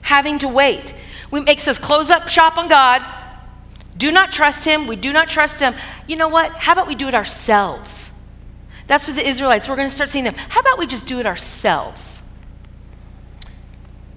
Having 0.01 0.39
to 0.39 0.49
wait. 0.49 0.95
We 1.33 1.41
makes 1.41 1.67
us 1.67 1.77
close 1.77 2.09
up 2.09 2.29
shop 2.29 2.57
on 2.57 2.69
God. 2.69 3.03
Do 3.97 4.13
not 4.13 4.31
trust 4.31 4.65
him. 4.65 4.87
We 4.87 4.95
do 4.95 5.13
not 5.13 5.29
trust 5.29 5.59
him. 5.59 5.75
You 6.07 6.17
know 6.17 6.29
what? 6.29 6.53
How 6.53 6.73
about 6.73 6.87
we 6.87 6.95
do 6.95 7.09
it 7.09 7.15
ourselves? 7.15 8.11
That's 8.87 9.09
what 9.09 9.17
the 9.17 9.27
Israelites, 9.27 9.69
we're 9.69 9.77
going 9.77 9.89
to 9.89 9.95
start 9.95 10.09
seeing 10.09 10.25
them. 10.25 10.35
How 10.35 10.61
about 10.61 10.79
we 10.79 10.87
just 10.87 11.07
do 11.07 11.19
it 11.19 11.27
ourselves? 11.27 12.23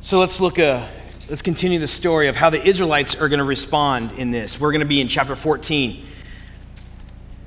So 0.01 0.19
let's 0.19 0.39
look 0.39 0.59
uh, 0.59 0.87
let's 1.29 1.41
continue 1.41 1.79
the 1.79 1.87
story 1.87 2.27
of 2.27 2.35
how 2.35 2.51
the 2.51 2.63
Israelites 2.63 3.15
are 3.15 3.27
going 3.27 3.39
to 3.39 3.45
respond 3.45 4.11
in 4.11 4.29
this. 4.29 4.59
We're 4.59 4.71
going 4.71 4.81
to 4.81 4.85
be 4.85 5.01
in 5.01 5.07
chapter 5.07 5.35
14. 5.35 6.05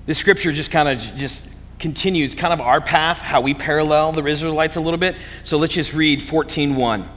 This 0.06 0.18
scripture 0.18 0.50
just 0.50 0.72
kind 0.72 0.88
of 0.88 1.16
just 1.16 1.44
continues 1.78 2.34
kind 2.34 2.52
of 2.52 2.60
our 2.60 2.80
path, 2.80 3.18
how 3.18 3.40
we 3.40 3.54
parallel 3.54 4.12
the 4.12 4.24
Israelites 4.24 4.76
a 4.76 4.80
little 4.80 4.98
bit. 4.98 5.14
So 5.44 5.58
let's 5.58 5.74
just 5.74 5.94
read 5.94 6.22
14:1. 6.22 7.08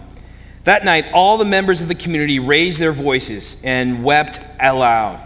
That 0.63 0.85
night 0.85 1.05
all 1.13 1.37
the 1.37 1.45
members 1.45 1.81
of 1.81 1.87
the 1.87 1.95
community 1.95 2.37
raised 2.37 2.79
their 2.79 2.91
voices 2.91 3.57
and 3.63 4.03
wept 4.03 4.39
aloud. 4.59 5.19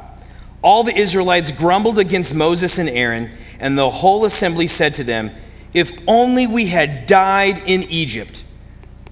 All 0.62 0.84
the 0.84 0.98
Israelites 0.98 1.52
grumbled 1.52 2.00
against 2.00 2.34
Moses 2.34 2.78
and 2.78 2.90
Aaron, 2.90 3.30
and 3.60 3.78
the 3.78 3.90
whole 3.90 4.26
assembly 4.26 4.68
said 4.68 4.94
to 4.96 5.04
them, 5.04 5.32
"If 5.74 5.92
only 6.08 6.48
we 6.48 6.68
had 6.68 7.06
died 7.06 7.64
in 7.66 7.84
Egypt 7.84 8.44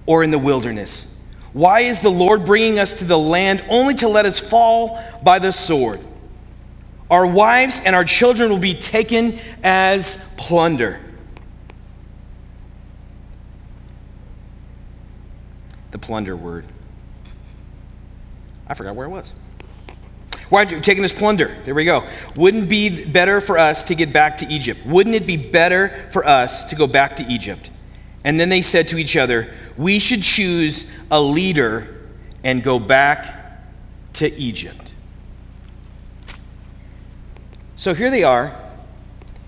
or 0.06 0.24
in 0.24 0.30
the 0.30 0.38
wilderness." 0.38 1.06
Why 1.52 1.80
is 1.80 2.00
the 2.00 2.10
Lord 2.10 2.44
bringing 2.44 2.80
us 2.80 2.94
to 2.94 3.04
the 3.04 3.18
land 3.18 3.62
only 3.68 3.94
to 3.94 4.08
let 4.08 4.26
us 4.26 4.40
fall 4.40 4.98
by 5.22 5.38
the 5.38 5.52
sword? 5.52 6.00
Our 7.14 7.28
wives 7.28 7.80
and 7.84 7.94
our 7.94 8.04
children 8.04 8.50
will 8.50 8.58
be 8.58 8.74
taken 8.74 9.38
as 9.62 10.18
plunder. 10.36 10.98
The 15.92 15.98
plunder 16.00 16.34
word. 16.34 16.66
I 18.66 18.74
forgot 18.74 18.96
where 18.96 19.06
it 19.06 19.10
was. 19.10 19.32
Why 20.48 20.64
are 20.64 20.68
you 20.68 20.80
taking 20.80 21.02
this 21.02 21.12
plunder? 21.12 21.56
There 21.64 21.72
we 21.72 21.84
go. 21.84 22.04
Wouldn't 22.34 22.68
be 22.68 23.04
better 23.04 23.40
for 23.40 23.58
us 23.58 23.84
to 23.84 23.94
get 23.94 24.12
back 24.12 24.38
to 24.38 24.46
Egypt? 24.48 24.84
Wouldn't 24.84 25.14
it 25.14 25.24
be 25.24 25.36
better 25.36 26.08
for 26.10 26.26
us 26.26 26.64
to 26.64 26.74
go 26.74 26.88
back 26.88 27.14
to 27.16 27.22
Egypt? 27.28 27.70
And 28.24 28.40
then 28.40 28.48
they 28.48 28.60
said 28.60 28.88
to 28.88 28.98
each 28.98 29.16
other, 29.16 29.54
We 29.76 30.00
should 30.00 30.24
choose 30.24 30.90
a 31.12 31.22
leader 31.22 32.08
and 32.42 32.60
go 32.60 32.80
back 32.80 33.62
to 34.14 34.34
Egypt. 34.34 34.83
So 37.76 37.94
here 37.94 38.10
they 38.10 38.22
are. 38.22 38.60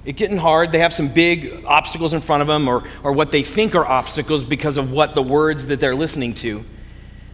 It's 0.05 0.19
getting 0.19 0.37
hard. 0.37 0.71
They 0.71 0.79
have 0.79 0.93
some 0.93 1.09
big 1.09 1.65
obstacles 1.67 2.13
in 2.13 2.21
front 2.21 2.41
of 2.41 2.47
them, 2.47 2.69
or, 2.69 2.85
or 3.03 3.13
what 3.13 3.33
they 3.33 3.43
think 3.43 3.75
are 3.75 3.85
obstacles 3.85 4.45
because 4.45 4.77
of 4.77 4.93
what 4.93 5.15
the 5.15 5.23
words 5.23 5.67
that 5.67 5.81
they're 5.81 5.97
listening 5.97 6.35
to. 6.35 6.65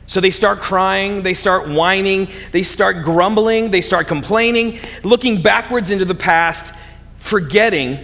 So 0.07 0.21
they 0.21 0.31
start 0.31 0.59
crying, 0.59 1.23
they 1.23 1.35
start 1.35 1.69
whining, 1.69 2.29
they 2.51 2.63
start 2.63 3.03
grumbling, 3.05 3.71
they 3.71 3.81
start 3.83 4.09
complaining, 4.09 4.79
looking 5.05 5.43
backwards 5.43 5.91
into 5.91 6.05
the 6.05 6.15
past, 6.15 6.75
forgetting 7.19 7.99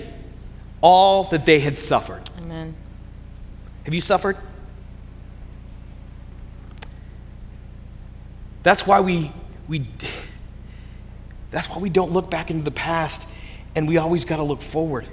all 0.81 1.25
that 1.25 1.45
they 1.45 1.61
had 1.61 1.77
suffered. 1.77 2.23
Amen. 2.39 2.75
Have 3.85 3.95
you 3.95 4.01
suffered? 4.01 4.37
That's 8.63 8.87
why 8.87 9.01
we, 9.01 9.33
we 9.67 9.87
that's 11.51 11.69
why 11.69 11.79
we 11.79 11.91
don't 11.91 12.13
look 12.13 12.31
back 12.31 12.51
into 12.51 12.65
the 12.65 12.71
past 12.71 13.27
and 13.75 13.89
we 13.89 13.97
always 13.97 14.25
got 14.25 14.37
to 14.37 14.43
look 14.43 14.63
forward. 14.63 15.07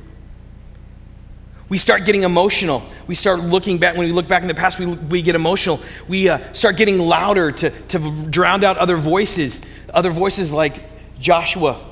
We 1.68 1.78
start 1.78 2.06
getting 2.06 2.24
emotional. 2.24 2.84
We 3.08 3.16
start 3.16 3.40
looking 3.40 3.80
back. 3.80 3.98
When 3.98 4.06
we 4.06 4.12
look 4.12 4.28
back 4.28 4.44
in 4.44 4.48
the 4.48 4.54
past, 4.54 4.78
we, 4.78 4.86
we 4.86 5.22
get 5.22 5.36
emotional. 5.36 5.80
We 6.08 6.30
uh, 6.30 6.54
start 6.54 6.78
getting 6.78 7.00
louder 7.00 7.52
to, 7.52 7.70
to 7.70 8.26
drown 8.30 8.64
out 8.64 8.78
other 8.78 8.98
voices, 8.98 9.62
other 9.92 10.12
voices 10.12 10.52
like 10.52 10.84
Joshua 11.20 11.84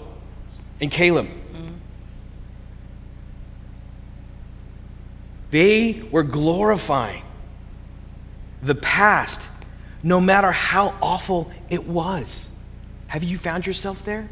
and 0.80 0.92
Caleb. 0.92 1.28
They 5.50 6.04
were 6.12 6.24
glorifying 6.24 7.24
the 8.64 8.76
past, 8.76 9.48
no 10.02 10.20
matter 10.20 10.52
how 10.52 10.96
awful 11.02 11.52
it 11.70 11.88
was. 11.88 12.48
Have 13.14 13.24
you 13.24 13.38
found 13.38 13.66
yourself 13.66 14.04
there? 14.04 14.28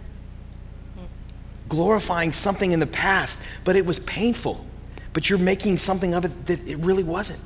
Glorifying 1.70 2.34
something 2.34 2.72
in 2.72 2.80
the 2.80 2.88
past, 2.88 3.40
but 3.64 3.76
it 3.76 3.86
was 3.86 4.00
painful 4.00 4.66
but 5.14 5.30
you're 5.30 5.40
making 5.40 5.78
something 5.78 6.14
of 6.14 6.26
it 6.26 6.46
that 6.46 6.68
it 6.68 6.78
really 6.78 7.04
wasn't. 7.04 7.40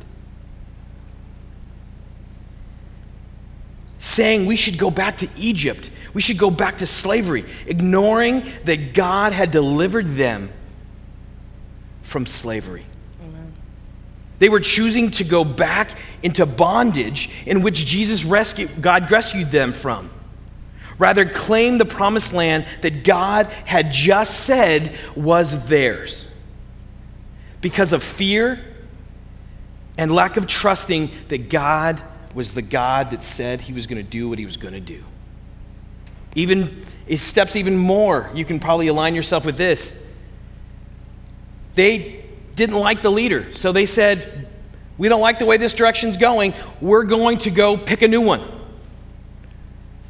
Saying 3.99 4.45
we 4.45 4.55
should 4.55 4.77
go 4.77 4.91
back 4.91 5.17
to 5.17 5.29
Egypt, 5.35 5.89
we 6.13 6.21
should 6.21 6.37
go 6.37 6.51
back 6.51 6.77
to 6.77 6.87
slavery, 6.87 7.45
ignoring 7.65 8.45
that 8.65 8.93
God 8.93 9.33
had 9.33 9.51
delivered 9.51 10.15
them 10.15 10.51
from 12.03 12.25
slavery. 12.27 12.85
Amen. 13.23 13.51
They 14.37 14.47
were 14.47 14.59
choosing 14.59 15.09
to 15.11 15.23
go 15.23 15.43
back 15.43 15.97
into 16.21 16.45
bondage 16.45 17.31
in 17.47 17.63
which 17.63 17.85
Jesus 17.85 18.23
rescued, 18.23 18.79
God 18.79 19.11
rescued 19.11 19.49
them 19.49 19.73
from. 19.73 20.11
Rather, 20.97 21.25
claim 21.25 21.77
the 21.77 21.85
promised 21.85 22.33
land 22.33 22.65
that 22.81 23.03
God 23.03 23.47
had 23.65 23.91
just 23.91 24.41
said 24.41 24.97
was 25.15 25.67
theirs 25.67 26.25
because 27.61 27.91
of 27.91 28.01
fear 28.01 28.63
and 29.97 30.13
lack 30.13 30.37
of 30.37 30.47
trusting 30.47 31.11
that 31.29 31.49
God 31.49 32.01
was 32.33 32.51
the 32.51 32.61
God 32.61 33.11
that 33.11 33.23
said 33.23 33.61
he 33.61 33.73
was 33.73 33.87
going 33.87 34.03
to 34.03 34.09
do 34.09 34.29
what 34.29 34.37
he 34.39 34.45
was 34.45 34.57
going 34.57 34.73
to 34.73 34.79
do. 34.79 35.03
Even 36.35 36.85
it 37.07 37.17
steps 37.17 37.55
even 37.55 37.77
more, 37.77 38.29
you 38.33 38.43
can 38.43 38.59
probably 38.59 38.87
align 38.87 39.15
yourself 39.15 39.45
with 39.45 39.57
this. 39.57 39.93
They 41.75 42.25
didn't 42.55 42.75
like 42.75 43.01
the 43.01 43.11
leader, 43.11 43.53
so 43.53 43.71
they 43.71 43.85
said, 43.85 44.47
We 44.97 45.09
don't 45.09 45.21
like 45.21 45.39
the 45.39 45.45
way 45.45 45.57
this 45.57 45.73
direction's 45.73 46.17
going. 46.17 46.53
We're 46.81 47.03
going 47.03 47.37
to 47.39 47.51
go 47.51 47.77
pick 47.77 48.01
a 48.01 48.07
new 48.07 48.21
one. 48.21 48.54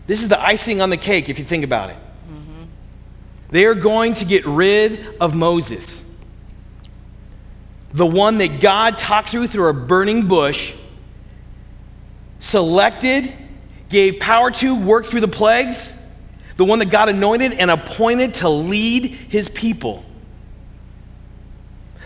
This 0.08 0.22
is 0.22 0.30
the 0.30 0.42
icing 0.42 0.82
on 0.82 0.90
the 0.90 0.98
cake, 0.98 1.30
if 1.30 1.40
you 1.40 1.46
think 1.46 1.64
about 1.64 1.90
it. 1.90 1.96
Mm-hmm. 1.96 2.64
They 3.50 3.66
are 3.66 3.76
going 3.76 4.14
to 4.16 4.26
get 4.26 4.46
rid 4.46 5.16
of 5.20 5.34
Moses 5.34 6.04
the 7.96 8.06
one 8.06 8.40
that 8.40 8.60
God 8.60 8.98
talked 8.98 9.30
through 9.30 9.48
through 9.48 9.70
a 9.70 9.74
burning 9.74 10.28
bush, 10.28 10.74
selected, 12.42 13.32
gave 13.88 14.20
power 14.20 14.52
to, 14.52 14.76
worked 14.76 15.08
through 15.08 15.22
the 15.22 15.30
plagues, 15.30 15.94
the 16.58 16.66
one 16.66 16.80
that 16.80 16.90
God 16.90 17.08
anointed 17.08 17.54
and 17.54 17.72
appointed 17.72 18.34
to 18.36 18.50
lead 18.50 19.06
his 19.06 19.48
people. 19.48 20.04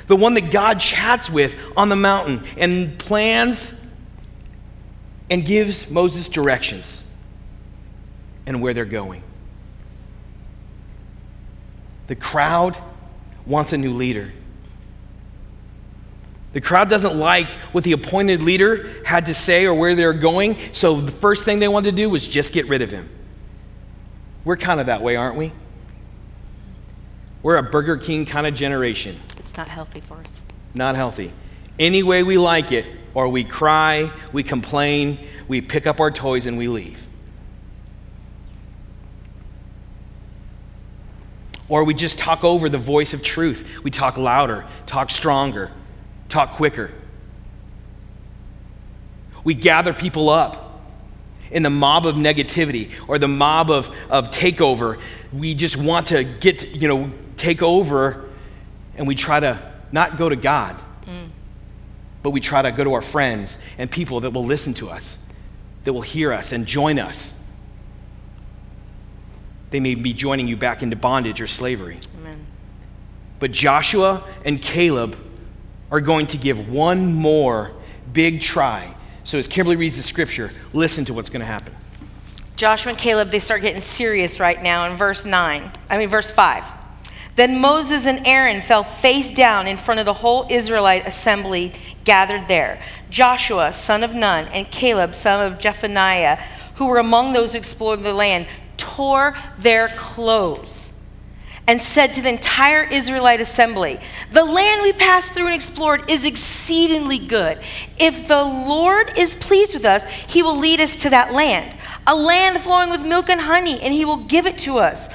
The 0.06 0.16
one 0.16 0.36
that 0.36 0.52
God 0.52 0.80
chats 0.80 1.28
with 1.28 1.58
on 1.76 1.90
the 1.90 1.96
mountain 1.96 2.44
and 2.56 3.00
plans 3.00 3.74
and 5.32 5.44
gives 5.44 5.90
Moses 5.90 6.30
directions 6.30 7.02
and 8.50 8.62
where 8.62 8.74
they're 8.74 8.84
going. 8.84 9.22
The 12.08 12.16
crowd 12.16 12.78
wants 13.46 13.74
a 13.74 13.78
new 13.78 13.94
leader. 13.94 14.32
The 16.54 16.62
crowd 16.62 16.90
doesn't 16.90 17.16
like 17.16 17.48
what 17.74 17.84
the 17.84 17.92
appointed 17.92 18.42
leader 18.42 18.90
had 19.06 19.28
to 19.28 19.36
say 19.36 19.68
or 19.68 19.76
where 19.76 19.94
they're 19.94 20.14
going, 20.14 20.58
so 20.72 21.00
the 21.00 21.12
first 21.12 21.46
thing 21.46 21.60
they 21.60 21.68
wanted 21.68 21.92
to 21.92 21.96
do 21.96 22.10
was 22.10 22.28
just 22.28 22.52
get 22.52 22.68
rid 22.68 22.82
of 22.82 22.90
him. 22.90 23.08
We're 24.44 24.58
kind 24.58 24.80
of 24.80 24.88
that 24.88 25.04
way, 25.04 25.16
aren't 25.16 25.36
we? 25.36 25.52
We're 27.44 27.58
a 27.58 27.64
Burger 27.64 27.98
King 27.98 28.26
kind 28.26 28.48
of 28.48 28.56
generation. 28.56 29.20
It's 29.38 29.56
not 29.56 29.68
healthy 29.68 30.00
for 30.00 30.16
us. 30.16 30.42
Not 30.74 30.96
healthy. 30.96 31.32
Any 31.78 32.02
way 32.02 32.24
we 32.24 32.40
like 32.40 32.72
it, 32.72 32.88
or 33.14 33.30
we 33.30 33.44
cry, 33.44 34.12
we 34.34 34.42
complain, 34.42 35.20
we 35.48 35.62
pick 35.62 35.86
up 35.86 36.00
our 36.00 36.10
toys, 36.10 36.48
and 36.48 36.58
we 36.58 36.68
leave. 36.68 37.09
Or 41.70 41.84
we 41.84 41.94
just 41.94 42.18
talk 42.18 42.44
over 42.44 42.68
the 42.68 42.80
voice 42.80 43.14
of 43.14 43.24
truth. 43.24 43.68
We 43.84 43.92
talk 43.92 44.18
louder, 44.18 44.66
talk 44.88 45.12
stronger, 45.12 45.72
talk 46.28 46.52
quicker. 46.52 46.92
We 49.44 49.54
gather 49.54 49.94
people 49.94 50.30
up 50.30 50.82
in 51.52 51.64
the 51.64 51.70
mob 51.70 52.06
of 52.06 52.16
negativity 52.16 52.92
or 53.08 53.18
the 53.18 53.28
mob 53.28 53.72
of, 53.72 53.96
of 54.10 54.30
takeover. 54.30 55.00
We 55.32 55.54
just 55.54 55.78
want 55.78 56.08
to 56.08 56.24
get, 56.24 56.70
you 56.70 56.88
know, 56.88 57.12
take 57.38 57.62
over 57.62 58.30
and 58.98 59.08
we 59.08 59.16
try 59.16 59.40
to 59.40 59.72
not 59.92 60.18
go 60.18 60.30
to 60.30 60.36
God, 60.36 60.76
mm. 61.06 61.30
but 62.22 62.32
we 62.32 62.42
try 62.42 62.62
to 62.62 62.72
go 62.72 62.84
to 62.84 62.94
our 62.94 63.02
friends 63.02 63.58
and 63.78 63.90
people 63.90 64.20
that 64.22 64.32
will 64.32 64.46
listen 64.46 64.74
to 64.76 64.90
us, 64.90 65.18
that 65.84 65.94
will 65.94 66.02
hear 66.02 66.34
us 66.34 66.52
and 66.52 66.66
join 66.66 67.00
us. 67.00 67.34
They 69.72 69.80
may 69.80 69.96
be 69.96 70.14
joining 70.14 70.48
you 70.48 70.58
back 70.58 70.82
into 70.82 70.96
bondage 70.96 71.42
or 71.42 71.48
slavery. 71.48 72.00
Amen. 72.20 72.46
But 73.40 73.52
Joshua 73.52 74.24
and 74.44 74.62
Caleb 74.62 75.18
are 75.92 76.02
going 76.02 76.28
to 76.28 76.38
give 76.38 76.70
one 76.70 77.14
more 77.14 77.72
big 78.12 78.42
try. 78.42 78.96
So 79.24 79.38
as 79.38 79.48
Kimberly 79.48 79.76
reads 79.76 79.98
the 79.98 80.04
scripture, 80.04 80.52
listen 80.74 81.06
to 81.06 81.14
what's 81.14 81.30
going 81.30 81.42
to 81.42 81.46
happen. 81.46 81.76
Joshua 82.56 82.92
and 82.92 83.00
Caleb, 83.00 83.30
they 83.30 83.40
start 83.40 83.62
getting 83.62 83.80
serious 83.80 84.40
right 84.40 84.62
now 84.62 84.90
in 84.90 84.98
verse 84.98 85.24
9. 85.24 85.72
I 85.90 85.98
mean, 85.98 86.10
verse 86.10 86.30
5. 86.30 86.66
Then 87.36 87.62
Moses 87.62 88.06
and 88.06 88.28
Aaron 88.28 88.62
fell 88.62 88.84
face 88.84 89.30
down 89.30 89.66
in 89.66 89.78
front 89.78 90.02
of 90.02 90.06
the 90.06 90.14
whole 90.14 90.46
Israelite 90.50 91.08
assembly 91.08 91.72
gathered 92.04 92.50
there. 92.50 92.82
Joshua, 93.10 93.72
son 93.72 94.04
of 94.04 94.14
Nun, 94.14 94.48
and 94.50 94.70
Caleb, 94.70 95.16
son 95.16 95.50
of 95.50 95.58
Jephunneh, 95.58 96.38
who 96.76 96.88
were 96.88 96.98
among 96.98 97.32
those 97.32 97.54
who 97.54 97.58
explored 97.58 98.04
the 98.04 98.14
land, 98.14 98.46
tore 98.80 99.36
their 99.60 99.90
clothes 99.90 100.94
and 101.70 101.84
said 101.84 102.16
to 102.16 102.22
the 102.24 102.30
entire 102.30 102.84
Israelite 102.84 103.40
assembly, 103.40 104.00
The 104.32 104.44
land 104.44 104.82
we 104.82 104.92
passed 104.92 105.34
through 105.34 105.46
and 105.46 105.54
explored 105.54 106.10
is 106.10 106.26
exceedingly 106.26 107.20
good. 107.20 107.60
If 108.00 108.28
the 108.28 108.42
Lord 108.42 109.12
is 109.16 109.36
pleased 109.36 109.76
with 109.76 109.86
us, 109.86 110.04
he 110.28 110.42
will 110.42 110.58
lead 110.58 110.82
us 110.82 110.96
to 111.04 111.12
that 111.12 111.32
land, 111.32 111.78
a 112.08 112.16
land 112.16 112.60
flowing 112.62 112.90
with 112.90 113.06
milk 113.06 113.30
and 113.30 113.40
honey, 113.40 113.80
and 113.82 113.94
he 113.94 114.04
will 114.04 114.26
give 114.26 114.48
it 114.48 114.58
to 114.60 114.80
us. 114.80 115.10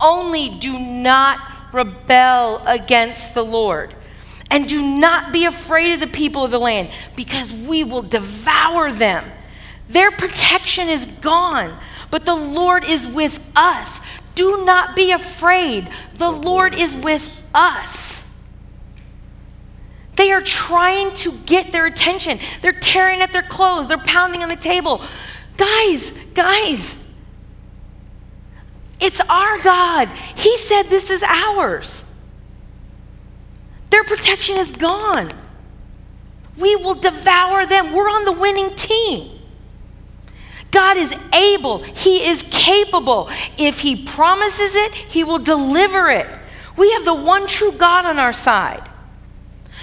Only 0.00 0.50
do 0.50 0.78
not 0.78 1.40
rebel 1.72 2.62
against 2.66 3.34
the 3.34 3.44
Lord. 3.44 3.92
And 4.48 4.68
do 4.68 4.80
not 4.80 5.32
be 5.32 5.44
afraid 5.44 5.92
of 5.92 5.98
the 5.98 6.06
people 6.06 6.44
of 6.44 6.52
the 6.52 6.60
land, 6.60 6.90
because 7.16 7.52
we 7.52 7.82
will 7.82 8.02
devour 8.02 8.92
them. 8.92 9.28
Their 9.88 10.12
protection 10.12 10.88
is 10.88 11.04
gone, 11.06 11.76
but 12.10 12.24
the 12.24 12.34
Lord 12.34 12.84
is 12.84 13.06
with 13.06 13.38
us. 13.54 14.00
Do 14.34 14.64
not 14.64 14.94
be 14.94 15.12
afraid. 15.12 15.88
The 16.16 16.30
Lord 16.30 16.74
is 16.74 16.94
with 16.94 17.40
us. 17.54 18.24
They 20.16 20.32
are 20.32 20.42
trying 20.42 21.12
to 21.14 21.32
get 21.32 21.72
their 21.72 21.86
attention. 21.86 22.38
They're 22.62 22.72
tearing 22.72 23.20
at 23.20 23.32
their 23.32 23.42
clothes, 23.42 23.88
they're 23.88 23.98
pounding 23.98 24.42
on 24.42 24.48
the 24.48 24.56
table. 24.56 25.02
Guys, 25.56 26.12
guys, 26.34 26.96
it's 29.00 29.20
our 29.20 29.58
God. 29.62 30.08
He 30.36 30.56
said 30.56 30.84
this 30.84 31.10
is 31.10 31.22
ours. 31.22 32.04
Their 33.90 34.04
protection 34.04 34.56
is 34.56 34.72
gone. 34.72 35.32
We 36.58 36.76
will 36.76 36.94
devour 36.94 37.66
them. 37.66 37.92
We're 37.92 38.08
on 38.08 38.24
the 38.24 38.32
winning 38.32 38.74
team. 38.74 39.35
God 40.70 40.96
is 40.96 41.16
able, 41.32 41.82
He 41.82 42.28
is 42.28 42.44
capable. 42.50 43.30
If 43.56 43.80
He 43.80 44.04
promises 44.04 44.74
it, 44.74 44.92
He 44.92 45.24
will 45.24 45.38
deliver 45.38 46.10
it. 46.10 46.28
We 46.76 46.92
have 46.92 47.04
the 47.04 47.14
one 47.14 47.46
true 47.46 47.72
God 47.72 48.04
on 48.04 48.18
our 48.18 48.32
side. 48.32 48.88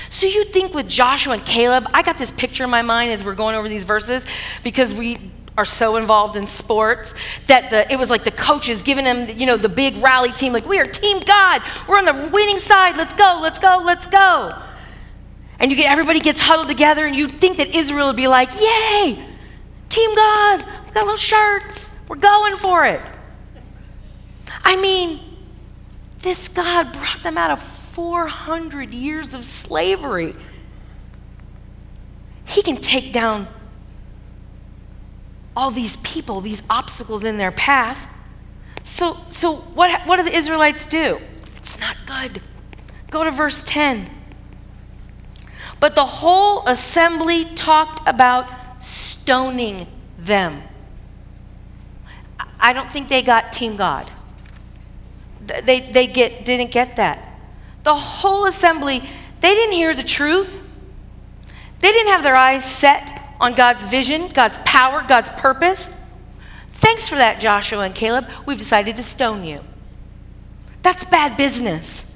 So 0.10 0.28
you 0.28 0.46
think 0.46 0.76
with 0.76 0.88
Joshua 0.88 1.34
and 1.34 1.46
Caleb, 1.46 1.88
I 1.94 2.04
got 2.04 2.20
this 2.20 2.30
picture 2.30 2.64
in 2.64 2.70
my 2.70 2.84
mind 2.84 3.12
as 3.12 3.24
we're 3.24 3.34
going 3.34 3.56
over 3.56 3.68
these 3.68 3.84
verses 3.84 4.28
because 4.64 4.94
we 4.94 5.32
are 5.58 5.66
so 5.66 5.98
involved 5.98 6.36
in 6.36 6.48
sports 6.48 7.14
that 7.48 7.70
the, 7.70 7.92
it 7.92 7.98
was 7.98 8.10
like 8.10 8.24
the 8.24 8.32
coaches 8.32 8.82
giving 8.82 9.06
them, 9.06 9.28
you 9.38 9.46
know, 9.46 9.58
the 9.58 9.70
big 9.70 9.98
rally 9.98 10.32
team, 10.32 10.54
like, 10.54 10.68
we 10.68 10.80
are 10.80 10.86
Team 10.86 11.20
God. 11.20 11.62
We're 11.88 11.98
on 11.98 12.06
the 12.06 12.30
winning 12.32 12.58
side. 12.58 12.98
Let's 12.98 13.14
go, 13.14 13.40
let's 13.42 13.60
go, 13.60 13.82
let's 13.84 14.06
go. 14.06 14.56
And 15.60 15.72
you 15.72 15.78
get 15.78 15.92
everybody 15.92 16.20
gets 16.20 16.42
huddled 16.42 16.68
together, 16.68 17.06
and 17.06 17.16
you 17.16 17.28
think 17.28 17.58
that 17.58 17.76
Israel 17.76 18.08
would 18.08 18.16
be 18.16 18.28
like, 18.28 18.50
Yay, 18.60 19.24
Team 19.94 20.16
God, 20.16 20.66
we 20.88 20.92
got 20.92 21.04
little 21.04 21.18
shirts. 21.18 21.94
We're 22.08 22.16
going 22.16 22.58
for 22.58 22.84
it. 22.84 23.00
I 24.64 24.76
mean, 24.76 25.20
this 26.18 26.48
God 26.48 26.94
brought 26.94 27.22
them 27.22 27.38
out 27.38 27.52
of 27.52 27.62
400 27.62 28.92
years 28.92 29.36
of 29.36 29.46
slavery. 29.46 30.34
He 32.44 32.64
can 32.64 32.78
take 32.78 33.14
down 33.14 33.48
all 35.56 35.70
these 35.70 35.98
people, 35.98 36.42
these 36.42 36.64
obstacles 36.72 37.24
in 37.24 37.38
their 37.38 37.52
path. 37.52 38.10
So, 38.82 39.18
so 39.30 39.58
what, 39.58 40.08
what 40.08 40.16
do 40.16 40.24
the 40.24 40.36
Israelites 40.36 40.88
do? 40.88 41.20
It's 41.58 41.80
not 41.80 41.98
good. 42.08 42.42
Go 43.12 43.24
to 43.24 43.30
verse 43.30 43.62
10. 43.62 44.10
But 45.80 45.94
the 45.94 46.06
whole 46.06 46.68
assembly 46.68 47.46
talked 47.54 48.02
about 48.10 48.63
stoning 48.84 49.88
them. 50.18 50.64
I 52.60 52.74
don't 52.74 52.92
think 52.92 53.10
they 53.10 53.22
got 53.22 53.52
Team 53.52 53.76
God. 53.76 54.12
They, 55.46 55.82
they 55.82 56.08
get, 56.08 56.46
didn't 56.46 56.72
get 56.72 56.96
that. 56.96 57.40
The 57.84 57.96
whole 57.96 58.46
assembly, 58.46 59.00
they 59.42 59.54
didn't 59.54 59.74
hear 59.74 59.94
the 59.94 60.04
truth. 60.04 60.62
They 61.80 61.92
didn't 61.92 62.14
have 62.14 62.24
their 62.24 62.36
eyes 62.36 62.64
set 62.64 63.36
on 63.42 63.54
God's 63.56 63.84
vision, 63.86 64.30
God's 64.30 64.58
power, 64.66 65.04
God's 65.06 65.30
purpose. 65.32 65.90
Thanks 66.72 67.10
for 67.10 67.16
that, 67.16 67.42
Joshua 67.42 67.82
and 67.82 67.94
Caleb. 67.94 68.30
We've 68.46 68.58
decided 68.58 68.96
to 68.96 69.04
stone 69.04 69.44
you. 69.44 69.62
That's 70.82 71.04
bad 71.06 71.36
business. 71.36 72.10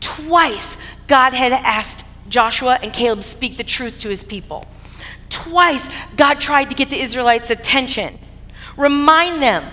Twice, 0.00 0.76
God 1.06 1.32
had 1.32 1.52
asked 1.52 2.04
Joshua 2.28 2.78
and 2.82 2.92
Caleb 2.92 3.22
speak 3.22 3.56
the 3.56 3.64
truth 3.64 4.00
to 4.00 4.08
his 4.08 4.24
people. 4.24 4.66
Twice, 5.28 5.88
God 6.16 6.40
tried 6.40 6.70
to 6.70 6.74
get 6.74 6.90
the 6.90 7.00
Israelites' 7.00 7.50
attention. 7.50 8.18
Remind 8.76 9.42
them 9.42 9.64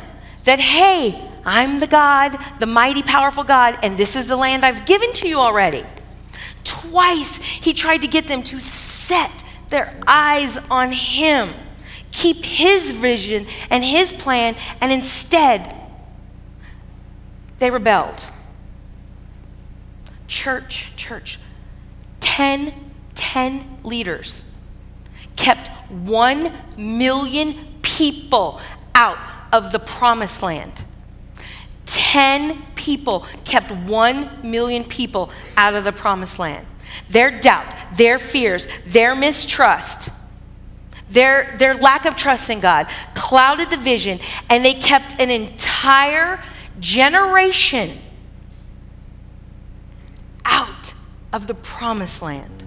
that, 0.46 0.60
hey, 0.60 1.30
I'm 1.46 1.80
the 1.80 1.88
God, 1.88 2.38
the 2.60 2.66
mighty, 2.66 3.04
powerful 3.04 3.44
God, 3.44 3.78
and 3.84 3.98
this 3.98 4.16
is 4.16 4.28
the 4.28 4.36
land 4.36 4.66
I've 4.66 4.86
given 4.86 5.14
to 5.14 5.28
you 5.28 5.40
already. 5.40 5.84
Twice, 6.64 7.38
he 7.38 7.74
tried 7.74 7.98
to 7.98 8.08
get 8.08 8.28
them 8.28 8.44
to 8.44 8.60
set 8.60 9.44
their 9.70 10.00
eyes 10.08 10.58
on 10.70 10.92
Him, 10.92 11.54
keep 12.12 12.46
His 12.46 12.92
vision 12.92 13.48
and 13.70 13.84
His 13.84 14.14
plan, 14.14 14.56
and 14.80 14.92
instead, 14.92 15.76
they 17.60 17.70
rebelled. 17.70 18.26
Church, 20.28 20.94
church, 20.96 21.40
10, 22.22 22.74
10 23.16 23.80
leaders 23.84 24.46
kept 25.36 25.70
1 25.90 26.52
million 26.78 27.56
people 27.82 28.60
out 28.96 29.18
of 29.52 29.72
the 29.72 29.80
promised 29.80 30.42
land. 30.42 30.84
10 31.86 32.62
people 32.76 33.26
kept 33.44 33.72
1 33.72 34.40
million 34.44 34.84
people 34.84 35.30
out 35.58 35.74
of 35.74 35.84
the 35.84 35.92
promised 35.92 36.40
land 36.40 36.66
their 37.10 37.40
doubt, 37.40 37.76
their 37.98 38.20
fears, 38.20 38.68
their 38.86 39.16
mistrust, 39.16 40.10
their, 41.10 41.56
their 41.58 41.76
lack 41.76 42.06
of 42.06 42.16
trust 42.16 42.50
in 42.50 42.60
God 42.60 42.88
clouded 43.14 43.70
the 43.70 43.78
vision, 43.78 44.20
and 44.50 44.64
they 44.64 44.74
kept 44.74 45.20
an 45.20 45.30
entire 45.30 46.44
generation 46.80 48.00
out 50.46 50.94
of 51.32 51.48
the 51.48 51.54
promised 51.54 52.22
land. 52.22 52.63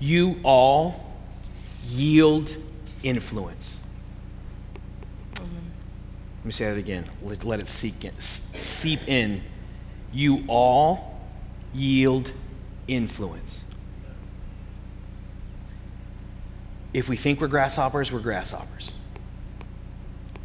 You 0.00 0.38
all 0.42 1.04
yield 1.86 2.56
influence. 3.02 3.78
Let 5.36 6.44
me 6.44 6.52
say 6.52 6.66
that 6.66 6.78
again. 6.78 7.04
Let, 7.22 7.44
let 7.44 7.60
it 7.60 7.68
seep 7.68 8.04
in, 8.04 8.12
seep 8.18 9.06
in. 9.08 9.42
You 10.12 10.44
all 10.46 11.20
yield 11.74 12.32
influence. 12.86 13.62
If 16.94 17.08
we 17.08 17.16
think 17.16 17.40
we're 17.40 17.48
grasshoppers, 17.48 18.10
we're 18.10 18.20
grasshoppers. 18.20 18.92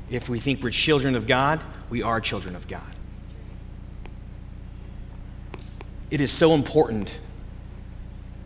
If 0.10 0.30
we 0.30 0.40
think 0.40 0.62
we're 0.62 0.72
children 0.72 1.16
of 1.16 1.26
God, 1.26 1.64
we 1.90 2.04
are 2.04 2.20
children 2.20 2.56
of 2.56 2.68
God. 2.68 2.82
It 6.12 6.22
is 6.22 6.32
so 6.32 6.54
important 6.54 7.18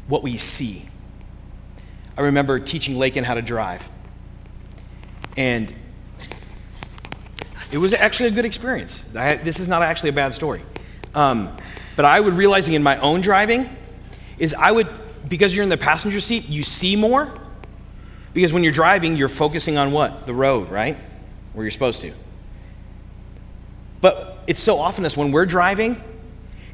what 0.08 0.24
we 0.24 0.38
see. 0.38 0.88
I 2.18 2.22
remember 2.22 2.60
teaching 2.60 2.98
Lakin 2.98 3.24
how 3.24 3.36
to 3.36 3.42
drive. 3.42 3.88
And 5.38 5.74
it 7.72 7.78
was 7.78 7.94
actually 7.94 8.30
a 8.30 8.32
good 8.32 8.46
experience. 8.46 9.04
I, 9.16 9.36
this 9.36 9.60
is 9.60 9.68
not 9.68 9.84
actually 9.84 10.10
a 10.10 10.14
bad 10.14 10.34
story. 10.34 10.64
Um, 11.14 11.56
but 11.96 12.06
I 12.06 12.20
would 12.20 12.34
realizing 12.34 12.74
in 12.74 12.82
my 12.82 12.98
own 13.00 13.22
driving 13.22 13.70
is 14.40 14.54
I 14.54 14.72
would, 14.72 14.88
because 15.28 15.56
you're 15.56 15.64
in 15.64 15.70
the 15.70 15.78
passenger 15.78 16.20
seat, 16.20 16.50
you 16.50 16.64
see 16.64 16.96
more. 16.96 17.32
Because 18.34 18.54
when 18.54 18.64
you're 18.64 18.74
driving, 18.74 19.16
you're 19.16 19.30
focusing 19.30 19.78
on 19.78 19.92
what? 19.92 20.26
The 20.26 20.34
road, 20.34 20.70
right? 20.70 20.98
Where 21.54 21.64
you're 21.64 21.72
supposed 21.72 22.02
to. 22.02 22.14
But 24.02 24.44
it's 24.48 24.62
so 24.62 24.80
often 24.80 25.06
us 25.06 25.18
when 25.18 25.32
we're 25.32 25.46
driving 25.46 26.02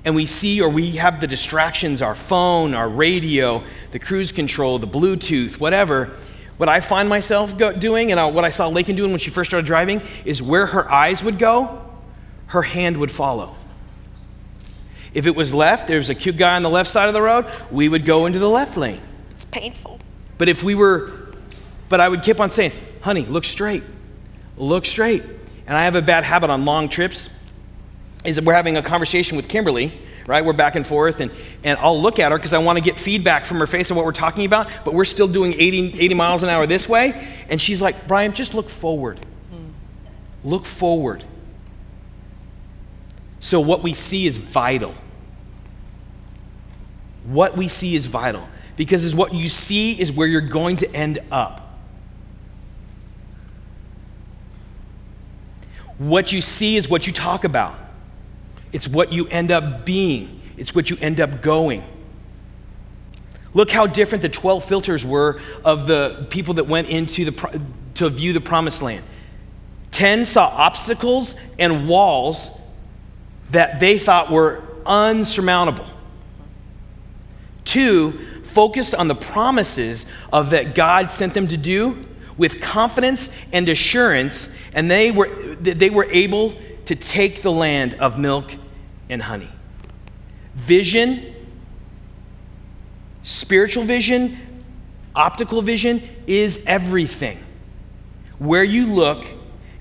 and 0.06 0.16
we 0.16 0.26
see 0.26 0.62
or 0.62 0.70
we 0.70 0.92
have 0.92 1.20
the 1.22 1.28
distractions 1.28 2.02
our 2.02 2.16
phone, 2.16 2.74
our 2.74 2.89
radio, 2.89 3.63
the 3.92 4.00
cruise 4.00 4.32
control, 4.32 4.80
the 4.80 4.88
Bluetooth, 4.88 5.60
whatever 5.60 6.12
what 6.58 6.70
I 6.70 6.80
find 6.80 7.10
myself 7.10 7.58
go, 7.58 7.74
doing 7.74 8.12
and 8.12 8.20
I, 8.20 8.26
what 8.28 8.46
I 8.46 8.50
saw 8.50 8.68
Lakin 8.68 8.96
doing 8.96 9.12
when 9.12 9.20
she 9.20 9.32
first 9.32 9.50
started 9.50 9.66
driving 9.66 10.02
is 10.24 10.42
where 10.42 10.66
her 10.66 10.89
eyes 10.92 11.24
would 11.24 11.39
go, 11.39 11.84
her 12.48 12.62
hand 12.62 12.98
would 12.98 13.12
follow. 13.12 13.56
If 15.13 15.26
it 15.26 15.36
was 15.36 15.54
left, 15.54 15.88
there's 15.88 16.10
a 16.10 16.16
cute 16.16 16.38
guy 16.38 16.56
on 16.56 16.63
the 16.63 16.70
left 16.70 16.89
side 16.89 17.08
of 17.08 17.13
the 17.13 17.22
road, 17.22 17.46
we 17.72 17.89
would 17.89 18.06
go 18.06 18.26
into 18.26 18.39
the 18.39 18.50
left 18.50 18.78
lane. 18.78 19.02
It's 19.32 19.46
painful. 19.46 20.00
But 20.38 20.50
if 20.50 20.63
we 20.63 20.76
were, 20.76 21.34
but 21.89 22.00
I 22.00 22.10
would 22.10 22.22
keep 22.22 22.39
on 22.39 22.50
saying, 22.50 22.72
honey, 23.02 23.26
look 23.26 23.46
straight, 23.46 23.84
look 24.58 24.86
straight. 24.86 25.24
And 25.66 25.78
I 25.78 25.86
have 25.86 25.96
a 25.96 26.02
bad 26.02 26.24
habit 26.24 26.50
on 26.50 26.66
long 26.66 26.89
trips 26.89 27.30
is 28.24 28.36
that 28.38 28.46
we're 28.46 28.54
having 28.54 28.78
a 28.78 28.82
conversation 28.82 29.38
with 29.38 29.48
Kimberly 29.48 29.94
right? 30.28 30.44
We're 30.44 30.54
back 30.54 30.76
and 30.76 30.86
forth, 30.86 31.20
and, 31.20 31.32
and 31.64 31.78
I'll 31.80 32.00
look 32.00 32.20
at 32.20 32.32
her 32.32 32.38
because 32.38 32.54
I 32.54 32.58
want 32.58 32.78
to 32.78 32.84
get 32.84 33.00
feedback 33.00 33.46
from 33.46 33.60
her 33.60 33.68
face 33.68 33.92
on 33.92 33.98
what 33.98 34.06
we're 34.06 34.12
talking 34.12 34.46
about, 34.46 34.70
but 34.86 34.94
we're 34.94 35.06
still 35.06 35.28
doing 35.28 35.54
80, 35.54 36.00
80 36.00 36.14
miles 36.16 36.44
an 36.44 36.50
hour 36.50 36.66
this 36.66 36.88
way. 36.88 37.28
And 37.50 37.62
she's 37.62 37.82
like, 37.82 38.08
Brian, 38.08 38.34
just 38.34 38.54
look 38.54 38.70
forward. 38.70 39.20
Hmm. 39.52 40.48
Look 40.48 40.66
forward. 40.66 41.24
So, 43.40 43.60
what 43.60 43.84
we 43.84 43.94
see 43.94 44.26
is 44.26 44.38
vital. 44.38 44.96
What 47.26 47.58
we 47.58 47.68
see 47.68 47.96
is 47.96 48.06
vital 48.06 48.48
because 48.76 49.04
is 49.04 49.14
what 49.14 49.34
you 49.34 49.48
see 49.48 50.00
is 50.00 50.12
where 50.12 50.28
you're 50.28 50.42
going 50.42 50.78
to 50.78 50.96
end 50.96 51.20
up. 51.32 51.60
What 55.98 56.32
you 56.32 56.42
see 56.42 56.76
is 56.76 56.90
what 56.90 57.06
you 57.06 57.14
talk 57.14 57.44
about. 57.44 57.78
It's 58.74 58.88
what 58.88 59.14
you 59.14 59.28
end 59.28 59.52
up 59.52 59.86
being, 59.86 60.42
it's 60.58 60.76
what 60.76 60.90
you 60.90 60.98
end 61.00 61.22
up 61.22 61.42
going. 61.42 61.84
Look 63.54 63.70
how 63.70 63.86
different 63.86 64.24
the 64.24 64.30
12 64.30 64.66
filters 64.66 65.06
were 65.06 65.40
of 65.64 65.86
the 65.86 66.26
people 66.32 66.56
that 66.56 66.66
went 66.66 66.90
into 66.90 67.30
the 67.30 67.62
to 67.96 68.10
view 68.10 68.34
the 68.34 68.42
promised 68.42 68.82
land. 68.82 69.06
10 69.92 70.26
saw 70.26 70.48
obstacles 70.48 71.36
and 71.60 71.88
walls 71.88 72.50
that 73.52 73.80
they 73.80 74.00
thought 74.00 74.32
were 74.32 74.64
unsurmountable. 74.88 75.86
Two 77.64 78.20
focused 78.44 78.96
on 78.96 79.08
the 79.08 79.16
promises 79.16 80.08
of 80.32 80.50
that 80.50 80.74
God 80.74 81.12
sent 81.12 81.36
them 81.36 81.48
to 81.48 81.58
do 81.58 82.06
with 82.38 82.60
confidence 82.60 83.30
and 83.52 83.70
assurance, 83.70 84.50
and 84.74 84.90
they 84.90 85.12
were, 85.12 85.30
they 85.56 85.92
were 85.92 86.06
able 86.06 86.56
to 86.86 86.96
take 86.96 87.44
the 87.44 87.52
land 87.52 87.94
of 87.96 88.18
milk 88.18 88.56
and 89.10 89.22
honey. 89.22 89.50
Vision, 90.56 91.34
spiritual 93.24 93.84
vision, 93.84 94.38
optical 95.16 95.62
vision 95.62 96.02
is 96.28 96.63
everything. 96.66 97.39
Where 98.39 98.63
you 98.63 98.88
look 98.88 99.26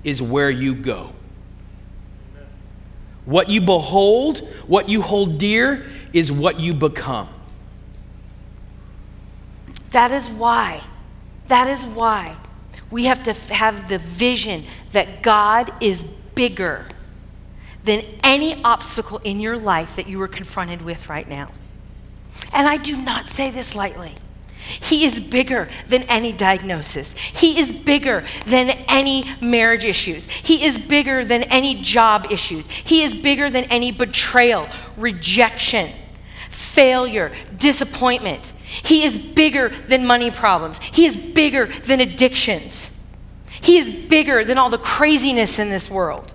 is 0.04 0.20
where 0.20 0.50
you 0.50 0.74
go. 0.74 1.12
What 3.24 3.48
you 3.48 3.60
behold, 3.60 4.38
what 4.66 4.88
you 4.88 5.02
hold 5.02 5.38
dear, 5.38 5.86
is 6.12 6.32
what 6.32 6.58
you 6.58 6.74
become. 6.74 7.28
That 9.90 10.10
is 10.10 10.28
why, 10.28 10.82
that 11.48 11.68
is 11.68 11.84
why 11.84 12.36
we 12.90 13.04
have 13.04 13.22
to 13.24 13.32
have 13.54 13.88
the 13.88 13.98
vision 13.98 14.64
that 14.90 15.22
God 15.22 15.72
is 15.80 16.04
bigger 16.34 16.86
than 17.84 18.04
any 18.22 18.62
obstacle 18.62 19.18
in 19.24 19.40
your 19.40 19.58
life 19.58 19.96
that 19.96 20.08
you 20.08 20.20
are 20.22 20.28
confronted 20.28 20.82
with 20.82 21.08
right 21.08 21.28
now. 21.28 21.50
And 22.52 22.68
I 22.68 22.76
do 22.76 22.96
not 22.96 23.28
say 23.28 23.50
this 23.50 23.74
lightly. 23.74 24.16
He 24.62 25.04
is 25.04 25.18
bigger 25.18 25.68
than 25.88 26.04
any 26.04 26.32
diagnosis. 26.32 27.14
He 27.14 27.58
is 27.58 27.72
bigger 27.72 28.24
than 28.46 28.70
any 28.88 29.24
marriage 29.40 29.84
issues. 29.84 30.26
He 30.26 30.64
is 30.64 30.78
bigger 30.78 31.24
than 31.24 31.42
any 31.44 31.82
job 31.82 32.28
issues. 32.30 32.68
He 32.68 33.02
is 33.02 33.12
bigger 33.12 33.50
than 33.50 33.64
any 33.64 33.90
betrayal, 33.90 34.68
rejection, 34.96 35.90
failure, 36.48 37.32
disappointment. 37.56 38.52
He 38.64 39.04
is 39.04 39.16
bigger 39.16 39.70
than 39.88 40.06
money 40.06 40.30
problems. 40.30 40.80
He 40.80 41.06
is 41.06 41.16
bigger 41.16 41.66
than 41.66 42.00
addictions. 42.00 42.96
He 43.60 43.78
is 43.78 43.88
bigger 43.88 44.44
than 44.44 44.58
all 44.58 44.70
the 44.70 44.78
craziness 44.78 45.58
in 45.58 45.70
this 45.70 45.90
world. 45.90 46.32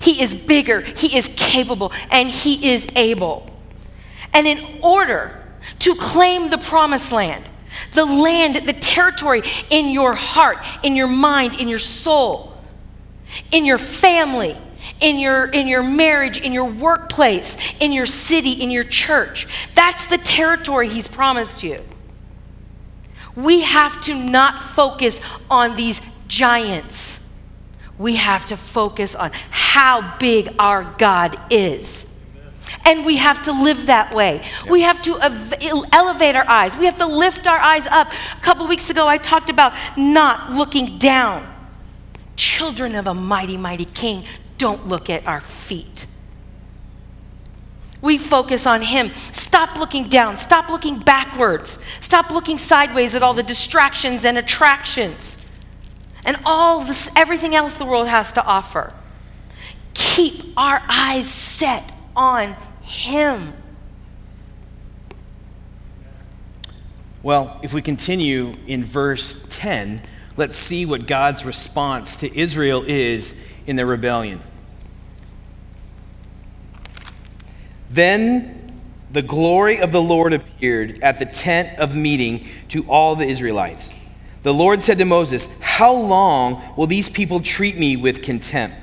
He 0.00 0.22
is 0.22 0.34
bigger, 0.34 0.80
He 0.80 1.16
is 1.16 1.30
capable, 1.36 1.92
and 2.10 2.28
He 2.28 2.70
is 2.70 2.86
able. 2.96 3.50
And 4.32 4.46
in 4.46 4.80
order 4.82 5.42
to 5.80 5.94
claim 5.94 6.50
the 6.50 6.58
promised 6.58 7.12
land, 7.12 7.48
the 7.92 8.04
land, 8.04 8.56
the 8.56 8.72
territory 8.72 9.42
in 9.70 9.90
your 9.90 10.14
heart, 10.14 10.58
in 10.82 10.96
your 10.96 11.06
mind, 11.06 11.60
in 11.60 11.68
your 11.68 11.78
soul, 11.78 12.52
in 13.50 13.64
your 13.64 13.78
family, 13.78 14.56
in 15.00 15.18
your, 15.18 15.46
in 15.46 15.68
your 15.68 15.82
marriage, 15.82 16.40
in 16.40 16.52
your 16.52 16.64
workplace, 16.64 17.56
in 17.80 17.92
your 17.92 18.06
city, 18.06 18.52
in 18.52 18.70
your 18.70 18.84
church. 18.84 19.46
That's 19.74 20.06
the 20.06 20.18
territory 20.18 20.88
He's 20.88 21.08
promised 21.08 21.62
you. 21.62 21.82
We 23.36 23.60
have 23.60 24.00
to 24.02 24.14
not 24.14 24.60
focus 24.60 25.20
on 25.50 25.76
these 25.76 26.00
giants. 26.26 27.27
We 27.98 28.16
have 28.16 28.46
to 28.46 28.56
focus 28.56 29.14
on 29.14 29.32
how 29.50 30.16
big 30.18 30.54
our 30.58 30.84
God 30.98 31.38
is. 31.50 32.14
And 32.84 33.04
we 33.04 33.16
have 33.16 33.42
to 33.42 33.52
live 33.52 33.86
that 33.86 34.14
way. 34.14 34.44
We 34.68 34.82
have 34.82 35.02
to 35.02 35.18
ev- 35.20 35.54
elevate 35.92 36.36
our 36.36 36.48
eyes. 36.48 36.76
We 36.76 36.84
have 36.84 36.98
to 36.98 37.06
lift 37.06 37.46
our 37.46 37.58
eyes 37.58 37.86
up. 37.86 38.12
A 38.12 38.40
couple 38.40 38.66
weeks 38.66 38.90
ago, 38.90 39.08
I 39.08 39.18
talked 39.18 39.50
about 39.50 39.72
not 39.96 40.52
looking 40.52 40.98
down. 40.98 41.52
Children 42.36 42.94
of 42.94 43.06
a 43.06 43.14
mighty, 43.14 43.56
mighty 43.56 43.84
king, 43.84 44.24
don't 44.58 44.86
look 44.86 45.10
at 45.10 45.26
our 45.26 45.40
feet. 45.40 46.06
We 48.00 48.16
focus 48.16 48.66
on 48.66 48.82
Him. 48.82 49.10
Stop 49.32 49.76
looking 49.76 50.08
down. 50.08 50.38
Stop 50.38 50.68
looking 50.68 51.00
backwards. 51.00 51.78
Stop 52.00 52.30
looking 52.30 52.58
sideways 52.58 53.14
at 53.14 53.22
all 53.24 53.34
the 53.34 53.42
distractions 53.42 54.24
and 54.24 54.38
attractions 54.38 55.36
and 56.28 56.36
all 56.44 56.84
this, 56.84 57.08
everything 57.16 57.56
else 57.56 57.76
the 57.76 57.86
world 57.86 58.06
has 58.06 58.34
to 58.34 58.44
offer. 58.44 58.92
Keep 59.94 60.58
our 60.58 60.82
eyes 60.86 61.26
set 61.26 61.90
on 62.14 62.54
Him. 62.82 63.54
Well, 67.22 67.58
if 67.62 67.72
we 67.72 67.80
continue 67.80 68.56
in 68.66 68.84
verse 68.84 69.42
10, 69.48 70.02
let's 70.36 70.58
see 70.58 70.84
what 70.84 71.06
God's 71.06 71.46
response 71.46 72.16
to 72.16 72.38
Israel 72.38 72.84
is 72.86 73.34
in 73.66 73.76
their 73.76 73.86
rebellion. 73.86 74.42
Then 77.88 78.78
the 79.10 79.22
glory 79.22 79.80
of 79.80 79.92
the 79.92 80.02
Lord 80.02 80.34
appeared 80.34 81.02
at 81.02 81.18
the 81.18 81.24
tent 81.24 81.78
of 81.78 81.96
meeting 81.96 82.48
to 82.68 82.84
all 82.86 83.16
the 83.16 83.24
Israelites. 83.24 83.88
The 84.48 84.54
Lord 84.54 84.82
said 84.82 84.96
to 84.96 85.04
Moses, 85.04 85.46
How 85.60 85.92
long 85.92 86.72
will 86.74 86.86
these 86.86 87.10
people 87.10 87.40
treat 87.40 87.76
me 87.76 87.98
with 87.98 88.22
contempt? 88.22 88.78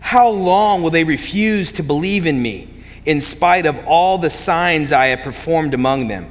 How 0.00 0.28
long 0.28 0.82
will 0.82 0.90
they 0.90 1.02
refuse 1.02 1.72
to 1.72 1.82
believe 1.82 2.26
in 2.26 2.42
me, 2.42 2.68
in 3.06 3.22
spite 3.22 3.64
of 3.64 3.86
all 3.86 4.18
the 4.18 4.28
signs 4.28 4.92
I 4.92 5.06
have 5.06 5.20
performed 5.20 5.72
among 5.72 6.08
them? 6.08 6.30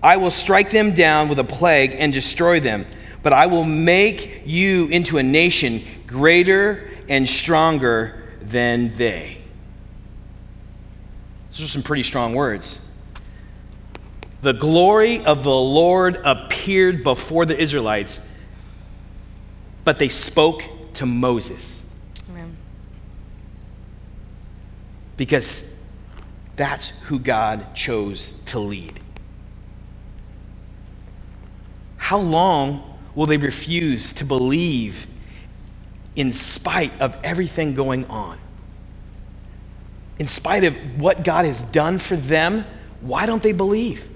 I 0.00 0.16
will 0.16 0.30
strike 0.30 0.70
them 0.70 0.94
down 0.94 1.28
with 1.28 1.40
a 1.40 1.44
plague 1.44 1.96
and 1.98 2.12
destroy 2.12 2.60
them, 2.60 2.86
but 3.20 3.32
I 3.32 3.46
will 3.46 3.64
make 3.64 4.42
you 4.46 4.86
into 4.86 5.18
a 5.18 5.22
nation 5.24 5.82
greater 6.06 6.88
and 7.08 7.28
stronger 7.28 8.30
than 8.42 8.96
they. 8.96 9.42
Those 11.50 11.62
are 11.62 11.66
some 11.66 11.82
pretty 11.82 12.04
strong 12.04 12.32
words. 12.32 12.78
The 14.42 14.52
glory 14.52 15.24
of 15.24 15.44
the 15.44 15.54
Lord 15.54 16.20
appeared 16.24 17.04
before 17.04 17.46
the 17.46 17.56
Israelites, 17.56 18.18
but 19.84 20.00
they 20.00 20.08
spoke 20.08 20.64
to 20.94 21.06
Moses. 21.06 21.84
Amen. 22.28 22.56
Because 25.16 25.64
that's 26.56 26.88
who 27.04 27.20
God 27.20 27.72
chose 27.76 28.34
to 28.46 28.58
lead. 28.58 28.98
How 31.96 32.18
long 32.18 32.98
will 33.14 33.26
they 33.26 33.36
refuse 33.36 34.12
to 34.14 34.24
believe 34.24 35.06
in 36.16 36.32
spite 36.32 37.00
of 37.00 37.16
everything 37.22 37.74
going 37.74 38.06
on? 38.06 38.38
In 40.18 40.26
spite 40.26 40.64
of 40.64 40.74
what 40.98 41.22
God 41.22 41.44
has 41.44 41.62
done 41.62 41.98
for 41.98 42.16
them, 42.16 42.64
why 43.00 43.24
don't 43.24 43.42
they 43.42 43.52
believe? 43.52 44.08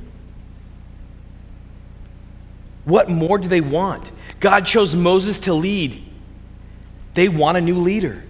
What 2.86 3.10
more 3.10 3.36
do 3.36 3.48
they 3.48 3.60
want? 3.60 4.12
God 4.38 4.64
chose 4.64 4.94
Moses 4.94 5.40
to 5.40 5.52
lead. 5.52 6.02
They 7.14 7.28
want 7.28 7.58
a 7.58 7.60
new 7.60 7.78
leader. 7.78 8.22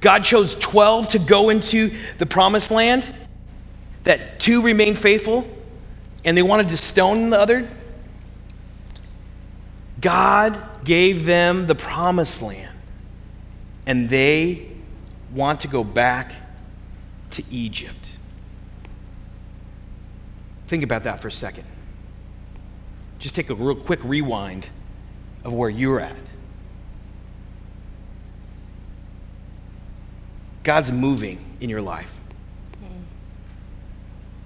God 0.00 0.22
chose 0.22 0.54
12 0.54 1.08
to 1.08 1.18
go 1.18 1.50
into 1.50 1.92
the 2.18 2.24
promised 2.24 2.70
land, 2.70 3.12
that 4.04 4.38
two 4.38 4.62
remained 4.62 4.96
faithful, 4.96 5.48
and 6.24 6.36
they 6.36 6.42
wanted 6.42 6.68
to 6.68 6.76
stone 6.76 7.30
the 7.30 7.38
other. 7.40 7.68
God 10.00 10.84
gave 10.84 11.24
them 11.24 11.66
the 11.66 11.74
promised 11.74 12.42
land, 12.42 12.76
and 13.86 14.08
they 14.08 14.70
want 15.34 15.60
to 15.60 15.68
go 15.68 15.82
back 15.82 16.32
to 17.30 17.42
Egypt. 17.50 18.10
Think 20.68 20.84
about 20.84 21.02
that 21.02 21.18
for 21.18 21.26
a 21.26 21.32
second. 21.32 21.64
Just 23.24 23.34
take 23.34 23.48
a 23.48 23.54
real 23.54 23.74
quick 23.74 24.00
rewind 24.04 24.68
of 25.44 25.54
where 25.54 25.70
you're 25.70 25.98
at. 25.98 26.18
God's 30.62 30.92
moving 30.92 31.42
in 31.58 31.70
your 31.70 31.80
life. 31.80 32.20
Mm. 32.82 33.04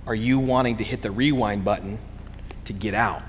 Are 0.07 0.15
you 0.15 0.39
wanting 0.39 0.77
to 0.77 0.85
hit 0.85 1.03
the 1.03 1.11
rewind 1.11 1.65
button 1.65 1.99
to 2.67 2.73
get 2.73 2.95
out? 2.95 3.23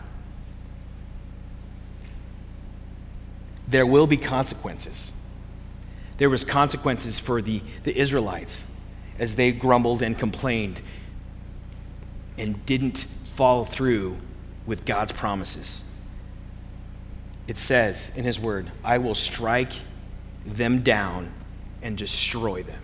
There 3.67 3.87
will 3.87 4.05
be 4.05 4.17
consequences. 4.17 5.11
There 6.17 6.29
was 6.29 6.45
consequences 6.45 7.17
for 7.17 7.41
the, 7.41 7.63
the 7.85 7.99
Israelites 7.99 8.65
as 9.17 9.33
they 9.33 9.51
grumbled 9.51 10.03
and 10.03 10.15
complained 10.15 10.83
and 12.37 12.63
didn't 12.67 13.07
follow 13.23 13.63
through 13.65 14.19
with 14.69 14.85
God's 14.85 15.11
promises. 15.11 15.81
It 17.47 17.57
says 17.57 18.11
in 18.15 18.23
His 18.23 18.39
Word, 18.39 18.71
I 18.83 18.99
will 18.99 19.15
strike 19.15 19.73
them 20.45 20.83
down 20.83 21.31
and 21.81 21.97
destroy 21.97 22.61
them. 22.61 22.79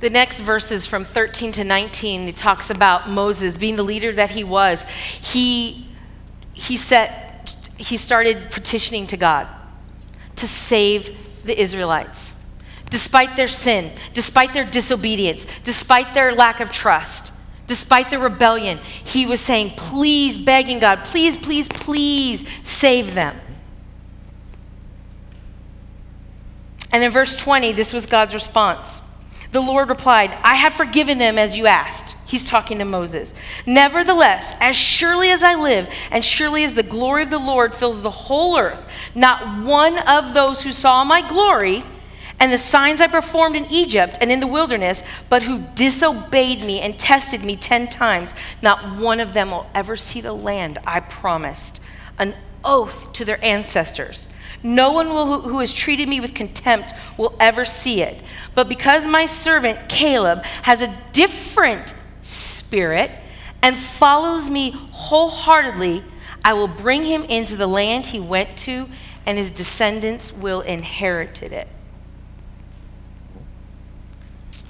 The 0.00 0.10
next 0.10 0.40
verses 0.40 0.84
from 0.84 1.04
13 1.04 1.52
to 1.52 1.64
19, 1.64 2.28
it 2.28 2.34
talks 2.34 2.68
about 2.68 3.08
Moses 3.08 3.56
being 3.56 3.76
the 3.76 3.84
leader 3.84 4.10
that 4.12 4.30
he 4.30 4.42
was. 4.42 4.82
He, 5.20 5.86
he, 6.52 6.76
set, 6.76 7.54
he 7.76 7.96
started 7.96 8.50
petitioning 8.50 9.06
to 9.06 9.16
God 9.16 9.46
to 10.34 10.48
save 10.48 11.16
the 11.44 11.58
Israelites. 11.58 12.34
Despite 12.90 13.36
their 13.36 13.46
sin, 13.46 13.92
despite 14.12 14.52
their 14.52 14.64
disobedience, 14.64 15.46
despite 15.62 16.14
their 16.14 16.34
lack 16.34 16.58
of 16.58 16.72
trust, 16.72 17.32
despite 17.72 18.10
the 18.10 18.18
rebellion, 18.18 18.78
he 19.02 19.24
was 19.24 19.40
saying, 19.40 19.70
Please, 19.78 20.36
begging 20.36 20.78
God, 20.78 21.06
please, 21.06 21.38
please, 21.38 21.66
please 21.68 22.44
save 22.62 23.14
them. 23.14 23.34
And 26.92 27.02
in 27.02 27.10
verse 27.10 27.34
20, 27.34 27.72
this 27.72 27.94
was 27.94 28.04
God's 28.04 28.34
response. 28.34 29.00
The 29.52 29.62
Lord 29.62 29.88
replied, 29.88 30.36
I 30.42 30.56
have 30.56 30.74
forgiven 30.74 31.16
them 31.16 31.38
as 31.38 31.56
you 31.56 31.66
asked. 31.66 32.14
He's 32.26 32.46
talking 32.46 32.76
to 32.78 32.84
Moses. 32.84 33.32
Nevertheless, 33.64 34.54
as 34.60 34.76
surely 34.76 35.30
as 35.30 35.42
I 35.42 35.54
live, 35.54 35.88
and 36.10 36.22
surely 36.22 36.64
as 36.64 36.74
the 36.74 36.82
glory 36.82 37.22
of 37.22 37.30
the 37.30 37.38
Lord 37.38 37.74
fills 37.74 38.02
the 38.02 38.10
whole 38.10 38.58
earth, 38.58 38.84
not 39.14 39.64
one 39.64 39.98
of 40.06 40.34
those 40.34 40.62
who 40.62 40.72
saw 40.72 41.04
my 41.04 41.26
glory 41.26 41.84
and 42.42 42.52
the 42.52 42.58
signs 42.58 43.00
I 43.00 43.06
performed 43.06 43.54
in 43.54 43.70
Egypt 43.70 44.18
and 44.20 44.32
in 44.32 44.40
the 44.40 44.48
wilderness, 44.48 45.04
but 45.30 45.44
who 45.44 45.60
disobeyed 45.76 46.60
me 46.64 46.80
and 46.80 46.98
tested 46.98 47.44
me 47.44 47.54
ten 47.54 47.86
times, 47.86 48.34
not 48.60 48.98
one 48.98 49.20
of 49.20 49.32
them 49.32 49.52
will 49.52 49.70
ever 49.76 49.94
see 49.94 50.20
the 50.20 50.32
land 50.32 50.76
I 50.84 50.98
promised, 50.98 51.80
an 52.18 52.34
oath 52.64 53.12
to 53.12 53.24
their 53.24 53.42
ancestors. 53.44 54.26
No 54.60 54.90
one 54.90 55.10
will, 55.10 55.42
who 55.42 55.60
has 55.60 55.72
treated 55.72 56.08
me 56.08 56.18
with 56.18 56.34
contempt 56.34 56.94
will 57.16 57.36
ever 57.38 57.64
see 57.64 58.02
it. 58.02 58.20
But 58.56 58.68
because 58.68 59.06
my 59.06 59.24
servant 59.24 59.88
Caleb 59.88 60.42
has 60.62 60.82
a 60.82 60.92
different 61.12 61.94
spirit 62.22 63.12
and 63.62 63.76
follows 63.76 64.50
me 64.50 64.72
wholeheartedly, 64.90 66.02
I 66.44 66.54
will 66.54 66.66
bring 66.66 67.04
him 67.04 67.22
into 67.22 67.54
the 67.54 67.68
land 67.68 68.06
he 68.06 68.18
went 68.18 68.56
to, 68.58 68.88
and 69.26 69.38
his 69.38 69.52
descendants 69.52 70.32
will 70.32 70.62
inherit 70.62 71.40
it. 71.40 71.68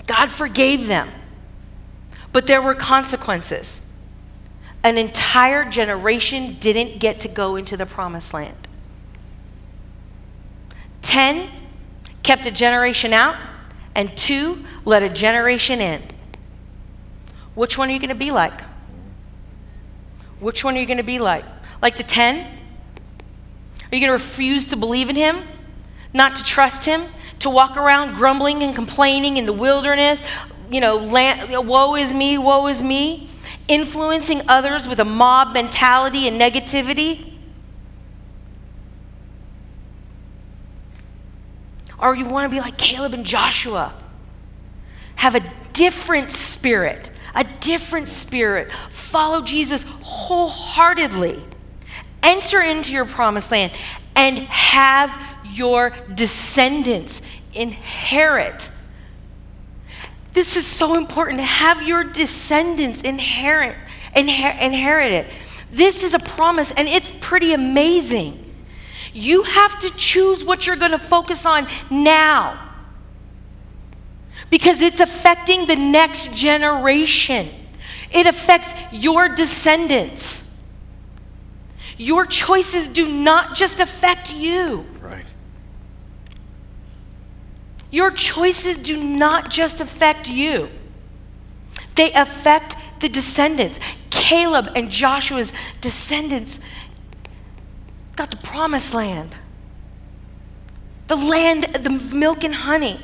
God 0.07 0.31
forgave 0.31 0.87
them, 0.87 1.11
but 2.33 2.47
there 2.47 2.61
were 2.61 2.75
consequences. 2.75 3.83
An 4.85 4.99
entire 4.99 5.69
generation 5.71 6.57
didn't 6.59 6.99
get 6.99 7.21
to 7.21 7.29
go 7.29 7.57
into 7.57 7.77
the 7.77 7.87
promised 7.87 8.35
land. 8.35 8.57
10 11.03 11.49
kept 12.23 12.47
a 12.47 12.51
generation 12.51 13.13
out, 13.13 13.37
and 13.95 14.17
2 14.17 14.65
let 14.85 15.03
a 15.03 15.09
generation 15.09 15.81
in. 15.81 16.03
Which 17.55 17.77
one 17.77 17.91
are 17.91 17.93
you 17.93 17.99
going 17.99 18.09
to 18.09 18.15
be 18.15 18.31
like? 18.31 18.61
Which 20.41 20.65
one 20.65 20.77
are 20.77 20.81
you 20.81 20.87
going 20.87 20.99
to 20.99 21.05
be 21.05 21.19
like? 21.19 21.45
Like 21.81 21.97
the 21.97 22.03
10? 22.03 22.39
Are 22.41 23.95
you 23.95 24.01
going 24.01 24.09
to 24.09 24.13
refuse 24.13 24.65
to 24.67 24.77
believe 24.77 25.11
in 25.11 25.17
him? 25.17 25.43
Not 26.15 26.37
to 26.37 26.43
trust 26.43 26.85
him? 26.85 27.05
To 27.43 27.51
walk 27.51 27.77
around 27.77 28.15
grumbling 28.15 28.63
and 28.63 28.73
complaining 28.73 29.37
in 29.37 29.47
the 29.47 29.53
wilderness? 29.53 30.23
You 30.71 30.81
know, 30.81 30.97
land, 30.97 31.67
woe 31.67 31.97
is 31.97 32.13
me, 32.13 32.39
woe 32.39 32.69
is 32.69 32.81
me? 32.81 33.29
Influencing 33.67 34.43
others 34.47 34.87
with 34.87 35.01
a 35.01 35.05
mob 35.05 35.53
mentality 35.53 36.29
and 36.29 36.41
negativity? 36.41 37.33
Or 41.99 42.15
you 42.15 42.27
want 42.27 42.49
to 42.49 42.55
be 42.55 42.61
like 42.61 42.79
Caleb 42.79 43.13
and 43.13 43.27
Joshua? 43.27 43.93
Have 45.17 45.35
a 45.35 45.43
different 45.73 46.31
spirit, 46.31 47.11
a 47.35 47.43
different 47.59 48.07
spirit. 48.07 48.71
Follow 48.89 49.43
Jesus 49.43 49.85
wholeheartedly. 50.01 51.43
Enter 52.23 52.61
into 52.61 52.93
your 52.93 53.05
promised 53.05 53.51
land 53.51 53.73
and 54.15 54.39
have 54.39 55.11
your 55.53 55.91
descendants 56.15 57.23
inherit. 57.55 58.71
This 60.33 60.57
is 60.57 60.67
so 60.67 60.97
important. 60.97 61.41
Have 61.41 61.83
your 61.83 62.05
descendants 62.05 63.03
inherit, 63.03 63.77
inher- 64.17 64.61
inherit 64.61 65.13
it. 65.13 65.27
This 65.71 66.03
is 66.03 66.15
a 66.15 66.19
promise, 66.19 66.73
and 66.73 66.89
it's 66.89 67.13
pretty 67.21 67.53
amazing. 67.53 68.39
You 69.13 69.43
have 69.43 69.79
to 69.81 69.91
choose 69.97 70.45
what 70.45 70.67
you're 70.67 70.77
going 70.77 70.93
to 70.93 70.99
focus 70.99 71.45
on 71.45 71.67
now 71.91 72.73
because 74.53 74.83
it's 74.83 75.01
affecting 75.01 75.67
the 75.67 75.77
next 75.77 76.35
generation, 76.35 77.49
it 78.11 78.27
affects 78.27 78.75
your 78.93 79.31
descendants. 79.31 80.43
Your 81.97 82.27
choices 82.27 82.89
do 82.89 83.09
not 83.09 83.55
just 83.57 83.81
affect 83.81 84.35
you. 84.35 84.85
Right. 85.01 85.25
Your 87.93 88.11
choices 88.11 88.79
do 88.79 88.97
not 88.97 89.51
just 89.51 89.81
affect 89.81 90.29
you, 90.29 90.69
they 91.95 92.13
affect 92.13 92.77
the 93.01 93.09
descendants. 93.09 93.79
Caleb 94.11 94.71
and 94.75 94.91
Joshua's 94.91 95.53
descendants 95.81 96.59
got 98.17 98.31
the 98.31 98.37
promised 98.39 98.95
land, 98.95 99.37
the 101.07 101.17
land, 101.17 101.65
the 101.65 101.91
milk 101.91 102.45
and 102.45 102.55
honey. 102.55 102.99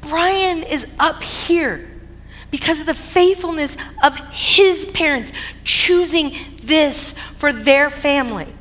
Brian 0.00 0.64
is 0.64 0.86
up 0.98 1.22
here 1.22 1.88
because 2.50 2.80
of 2.80 2.86
the 2.86 2.94
faithfulness 2.94 3.76
of 4.02 4.16
his 4.32 4.84
parents 4.86 5.32
choosing 5.62 6.34
this 6.62 7.14
for 7.36 7.52
their 7.52 7.90
family. 7.90 8.52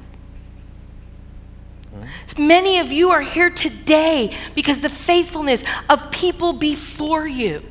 Many 2.37 2.79
of 2.79 2.91
you 2.91 3.11
are 3.11 3.21
here 3.21 3.49
today 3.49 4.37
because 4.55 4.79
the 4.79 4.89
faithfulness 4.89 5.63
of 5.89 6.11
people 6.11 6.53
before 6.53 7.27
you. 7.27 7.63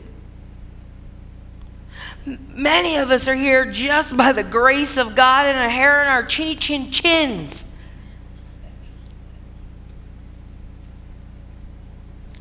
Many 2.27 2.97
of 2.97 3.11
us 3.11 3.27
are 3.29 3.35
here 3.35 3.71
just 3.71 4.17
by 4.17 4.33
the 4.33 4.43
grace 4.43 4.97
of 4.97 5.15
God 5.15 5.47
and 5.47 5.59
a 5.59 5.69
hair 5.71 6.03
in 6.03 6.09
our 6.09 6.25
chinny 6.25 6.57
chin 6.57 6.91
chins. 6.91 7.65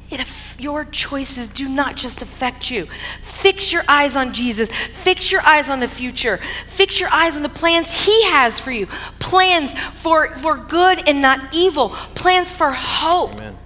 It, 0.10 0.26
your 0.60 0.86
choices 0.86 1.50
do 1.50 1.68
not 1.70 1.96
just 1.96 2.22
affect 2.22 2.72
you. 2.72 2.88
Fix 3.22 3.72
your 3.72 3.84
eyes 3.88 4.16
on 4.16 4.34
Jesus. 4.34 4.70
Fix 4.94 5.32
your 5.32 5.42
eyes 5.42 5.70
on 5.70 5.80
the 5.80 5.88
future. 5.88 6.40
Fix 6.68 7.00
your 7.00 7.10
eyes 7.10 7.36
on 7.36 7.44
the 7.44 7.50
plans 7.50 7.94
He 7.94 8.24
has 8.26 8.60
for 8.60 8.72
you. 8.72 8.88
Plans 9.20 9.74
for, 9.94 10.36
for 10.36 10.58
good 10.58 11.08
and 11.08 11.22
not 11.22 11.56
evil. 11.56 11.90
Plans 12.16 12.52
for 12.52 12.72
hope. 12.72 13.34
Amen. 13.34 13.58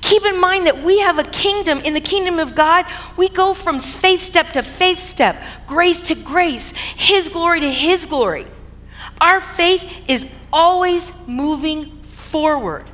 Keep 0.00 0.24
in 0.24 0.40
mind 0.40 0.66
that 0.66 0.82
we 0.82 1.00
have 1.00 1.18
a 1.18 1.24
kingdom. 1.24 1.78
In 1.80 1.94
the 1.94 2.00
kingdom 2.00 2.38
of 2.38 2.54
God, 2.54 2.86
we 3.16 3.28
go 3.28 3.54
from 3.54 3.78
faith 3.78 4.20
step 4.20 4.52
to 4.52 4.62
faith 4.62 4.98
step, 4.98 5.42
grace 5.66 6.00
to 6.08 6.14
grace, 6.14 6.72
His 6.72 7.28
glory 7.28 7.60
to 7.60 7.70
His 7.70 8.06
glory. 8.06 8.46
Our 9.20 9.40
faith 9.40 9.90
is 10.08 10.26
always 10.52 11.12
moving 11.26 12.02
forward. 12.02 12.86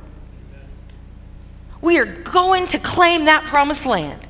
We 1.81 1.99
are 1.99 2.05
going 2.05 2.67
to 2.67 2.79
claim 2.79 3.25
that 3.25 3.43
promised 3.45 3.85
land. 3.85 4.25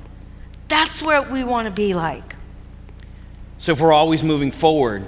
That's 0.68 1.02
what 1.02 1.30
we 1.32 1.44
want 1.44 1.68
to 1.68 1.74
be 1.74 1.94
like. 1.94 2.36
So, 3.58 3.72
if 3.72 3.80
we're 3.80 3.94
always 3.94 4.24
moving 4.24 4.52
forward, 4.52 5.06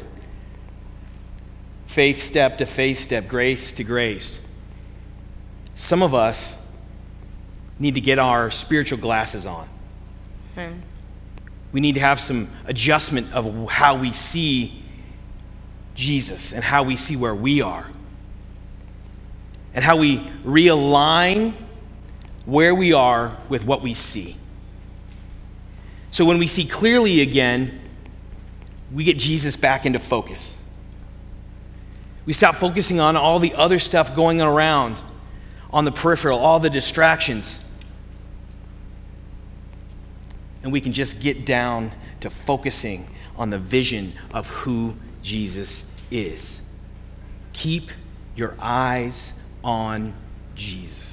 faith 1.88 2.24
step 2.24 2.60
to 2.60 2.66
faith 2.66 3.00
step, 3.00 3.28
grace 3.28 3.72
to 3.74 3.84
grace, 3.84 4.42
some 5.76 6.02
of 6.02 6.14
us 6.14 6.56
need 7.80 7.96
to 7.96 8.02
get 8.02 8.20
our 8.20 8.50
spiritual 8.52 8.98
glasses 8.98 9.46
on. 9.46 9.68
Hmm. 10.56 10.74
We 11.72 11.82
need 11.82 11.96
to 11.96 12.02
have 12.02 12.20
some 12.20 12.50
adjustment 12.66 13.32
of 13.34 13.70
how 13.70 13.98
we 13.98 14.12
see 14.12 14.84
Jesus 15.94 16.54
and 16.54 16.64
how 16.64 16.84
we 16.84 16.96
see 16.96 17.16
where 17.16 17.36
we 17.36 17.62
are. 17.62 17.88
And 19.74 19.84
how 19.84 19.98
we 19.98 20.20
realign 20.44 21.54
where 22.48 22.74
we 22.74 22.94
are 22.94 23.38
with 23.48 23.64
what 23.64 23.84
we 23.84 23.94
see. 23.94 24.36
So 26.10 26.26
when 26.26 26.40
we 26.40 26.48
see 26.48 26.66
clearly 26.66 27.22
again, 27.22 27.80
we 28.92 29.04
get 29.04 29.20
Jesus 29.20 29.56
back 29.56 29.86
into 29.86 30.00
focus. 30.00 30.58
We 32.26 32.34
stop 32.34 32.56
focusing 32.56 33.00
on 33.00 33.16
all 33.16 33.38
the 33.38 33.54
other 33.54 33.78
stuff 33.78 34.16
going 34.16 34.42
around 34.42 35.00
on 35.72 35.86
the 35.86 35.92
peripheral, 35.92 36.40
all 36.40 36.60
the 36.60 36.72
distractions 36.72 37.60
and 40.68 40.74
we 40.74 40.82
can 40.82 40.92
just 40.92 41.22
get 41.22 41.46
down 41.46 41.94
to 42.20 42.30
focusing 42.30 43.08
on 43.38 43.50
the 43.52 43.58
vision 43.58 44.12
of 44.34 44.48
who 44.50 44.94
Jesus 45.24 45.86
is. 46.12 46.60
Keep 47.54 47.90
your 48.36 48.54
eyes 48.60 49.32
on 49.64 50.14
Jesus. 50.56 51.07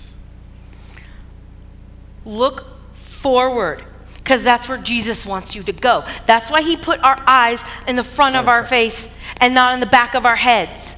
Look 2.24 2.64
forward 2.94 3.84
because 4.16 4.42
that's 4.42 4.68
where 4.68 4.78
Jesus 4.78 5.26
wants 5.26 5.54
you 5.54 5.62
to 5.64 5.72
go. 5.72 6.04
That's 6.26 6.50
why 6.50 6.62
he 6.62 6.76
put 6.76 7.00
our 7.02 7.22
eyes 7.26 7.62
in 7.86 7.96
the 7.96 8.04
front 8.04 8.36
of 8.36 8.48
our 8.48 8.64
face 8.64 9.08
and 9.36 9.54
not 9.54 9.74
in 9.74 9.80
the 9.80 9.86
back 9.86 10.14
of 10.14 10.24
our 10.24 10.36
heads 10.36 10.96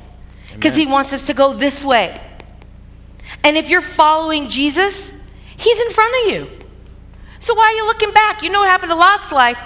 because 0.55 0.77
he 0.77 0.87
wants 0.87 1.12
us 1.12 1.27
to 1.27 1.35
go 1.35 1.53
this 1.53 1.85
way. 1.85 2.20
And 3.43 3.57
if 3.57 3.68
you're 3.68 3.81
following 3.81 4.49
Jesus, 4.49 5.12
he's 5.57 5.81
in 5.81 5.91
front 5.91 6.14
of 6.22 6.33
you. 6.33 6.51
So 7.41 7.55
why 7.55 7.64
are 7.64 7.72
you 7.72 7.87
looking 7.87 8.12
back? 8.12 8.43
You 8.43 8.51
know 8.51 8.61
what 8.61 8.70
happened 8.70 8.91
to 8.91 8.97
Lot's 8.97 9.33
life? 9.33 9.59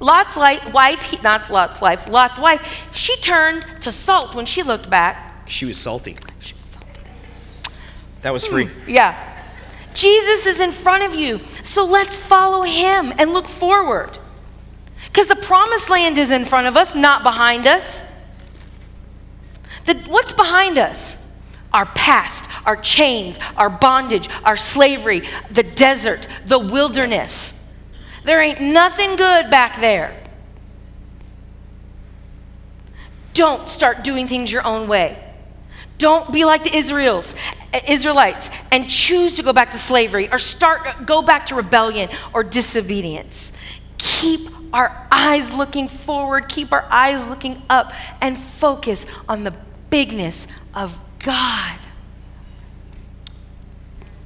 Lot's 0.00 0.36
life, 0.36 0.72
wife, 0.72 1.02
he, 1.02 1.16
not 1.22 1.50
Lot's 1.50 1.80
life, 1.80 2.08
Lot's 2.08 2.38
wife, 2.38 2.66
she 2.92 3.16
turned 3.18 3.64
to 3.82 3.92
salt 3.92 4.34
when 4.34 4.46
she 4.46 4.64
looked 4.64 4.90
back. 4.90 5.48
She 5.48 5.64
was 5.64 5.78
salty. 5.78 6.16
She 6.40 6.54
was 6.54 6.64
salty. 6.64 7.00
That 8.22 8.32
was 8.32 8.44
free. 8.44 8.66
Hmm, 8.66 8.90
yeah. 8.90 9.31
Jesus 9.94 10.46
is 10.46 10.60
in 10.60 10.72
front 10.72 11.02
of 11.04 11.14
you. 11.14 11.40
So 11.64 11.84
let's 11.84 12.16
follow 12.16 12.62
him 12.62 13.12
and 13.18 13.32
look 13.32 13.48
forward. 13.48 14.18
Because 15.06 15.26
the 15.26 15.36
promised 15.36 15.90
land 15.90 16.18
is 16.18 16.30
in 16.30 16.44
front 16.44 16.66
of 16.66 16.76
us, 16.76 16.94
not 16.94 17.22
behind 17.22 17.66
us. 17.66 18.02
The, 19.84 19.94
what's 20.08 20.32
behind 20.32 20.78
us? 20.78 21.16
Our 21.72 21.86
past, 21.86 22.48
our 22.66 22.76
chains, 22.76 23.38
our 23.56 23.70
bondage, 23.70 24.28
our 24.44 24.56
slavery, 24.56 25.22
the 25.50 25.62
desert, 25.62 26.26
the 26.46 26.58
wilderness. 26.58 27.52
There 28.24 28.40
ain't 28.40 28.60
nothing 28.60 29.16
good 29.16 29.50
back 29.50 29.80
there. 29.80 30.18
Don't 33.34 33.68
start 33.68 34.04
doing 34.04 34.28
things 34.28 34.52
your 34.52 34.66
own 34.66 34.88
way. 34.88 35.21
Don't 36.02 36.32
be 36.32 36.44
like 36.44 36.64
the 36.64 36.76
Israels, 36.76 37.36
Israelites 37.88 38.50
and 38.72 38.90
choose 38.90 39.36
to 39.36 39.44
go 39.44 39.52
back 39.52 39.70
to 39.70 39.78
slavery 39.78 40.28
or 40.32 40.38
start 40.40 41.06
go 41.06 41.22
back 41.22 41.46
to 41.46 41.54
rebellion 41.54 42.10
or 42.34 42.42
disobedience. 42.42 43.52
Keep 43.98 44.48
our 44.72 45.06
eyes 45.12 45.54
looking 45.54 45.86
forward, 45.86 46.48
keep 46.48 46.72
our 46.72 46.88
eyes 46.90 47.28
looking 47.28 47.62
up 47.70 47.92
and 48.20 48.36
focus 48.36 49.06
on 49.28 49.44
the 49.44 49.54
bigness 49.90 50.48
of 50.74 50.98
God. 51.20 51.78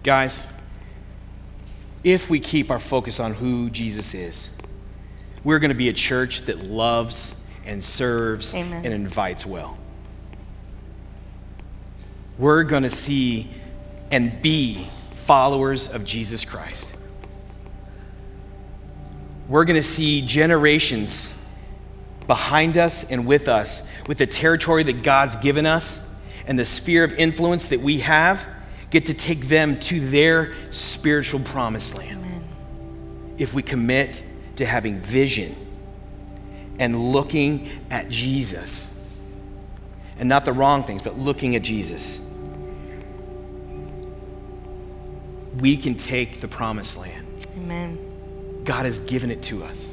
Guys, 0.03 0.47
if 2.03 2.31
we 2.31 2.41
keep 2.41 2.71
our 2.71 2.81
focus 2.81 3.21
on 3.21 3.35
who 3.35 3.69
Jesus 3.69 4.15
is, 4.15 4.49
we're 5.45 5.59
going 5.59 5.69
to 5.69 5.75
be 5.75 5.91
a 5.91 5.93
church 5.93 6.41
that 6.47 6.69
loves 6.69 7.35
and 7.67 7.85
serves 7.85 8.55
Amen. 8.55 8.83
and 8.83 8.95
invites 8.95 9.45
well. 9.45 9.77
We're 12.39 12.65
going 12.65 12.83
to 12.83 12.91
see 12.91 13.51
and 14.11 14.41
be 14.43 14.87
followers 15.13 15.89
of 15.93 16.05
Jesus 16.05 16.45
Christ. 16.45 16.95
We're 19.49 19.65
going 19.65 19.81
to 19.81 19.87
see 19.87 20.23
generations 20.23 21.33
behind 22.27 22.77
us 22.77 23.05
and 23.05 23.27
with 23.27 23.49
us, 23.49 23.83
with 24.07 24.19
the 24.19 24.27
territory 24.27 24.83
that 24.85 25.03
God's 25.03 25.37
given 25.37 25.67
us 25.67 26.01
and 26.47 26.59
the 26.59 26.65
sphere 26.65 27.05
of 27.05 27.13
influence 27.15 27.69
that 27.69 27.81
we 27.81 27.99
have, 28.01 28.47
get 28.91 29.07
to 29.07 29.15
take 29.15 29.49
them 29.49 29.79
to 29.81 30.01
their 30.11 30.53
spiritual 30.71 31.41
promised 31.41 31.97
land. 31.99 32.25
Amen. 32.25 32.45
If 33.39 33.55
we 33.55 33.63
commit 33.63 34.23
to 34.57 34.67
having 34.67 35.01
vision 35.01 35.55
and 36.79 37.13
looking 37.13 37.71
at 37.91 38.09
Jesus, 38.09 38.89
and 40.19 40.29
not 40.29 40.45
the 40.45 40.53
wrong 40.53 40.85
things, 40.85 41.03
but 41.03 41.19
looking 41.19 41.57
at 41.57 41.63
Jesus, 41.63 42.21
we 45.59 45.77
can 45.77 45.95
take 45.95 46.41
the 46.41 46.49
promised 46.49 46.97
land. 46.97 47.47
Amen. 47.57 48.63
God 48.65 48.85
has 48.85 48.99
given 48.99 49.31
it 49.31 49.43
to 49.45 49.65
us. 49.65 49.93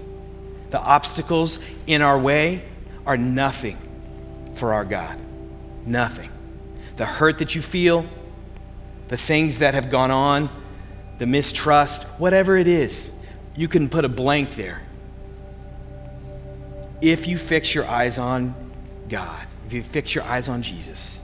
The 0.71 0.79
obstacles 0.79 1.59
in 1.87 2.01
our 2.01 2.17
way 2.17 2.63
are 3.05 3.17
nothing 3.17 3.77
for 4.55 4.73
our 4.73 4.85
God. 4.85 5.19
Nothing. 5.85 6.31
The 6.95 7.05
hurt 7.05 7.39
that 7.39 7.55
you 7.55 7.61
feel, 7.61 8.05
the 9.07 9.17
things 9.17 9.59
that 9.59 9.73
have 9.73 9.89
gone 9.89 10.11
on, 10.11 10.49
the 11.19 11.27
mistrust, 11.27 12.03
whatever 12.17 12.57
it 12.57 12.67
is, 12.67 13.11
you 13.55 13.67
can 13.67 13.89
put 13.89 14.05
a 14.05 14.09
blank 14.09 14.55
there. 14.55 14.81
If 17.01 17.27
you 17.27 17.37
fix 17.37 17.75
your 17.75 17.85
eyes 17.85 18.17
on 18.17 18.55
God, 19.09 19.45
if 19.67 19.73
you 19.73 19.83
fix 19.83 20.15
your 20.15 20.23
eyes 20.23 20.49
on 20.49 20.63
Jesus, 20.63 21.21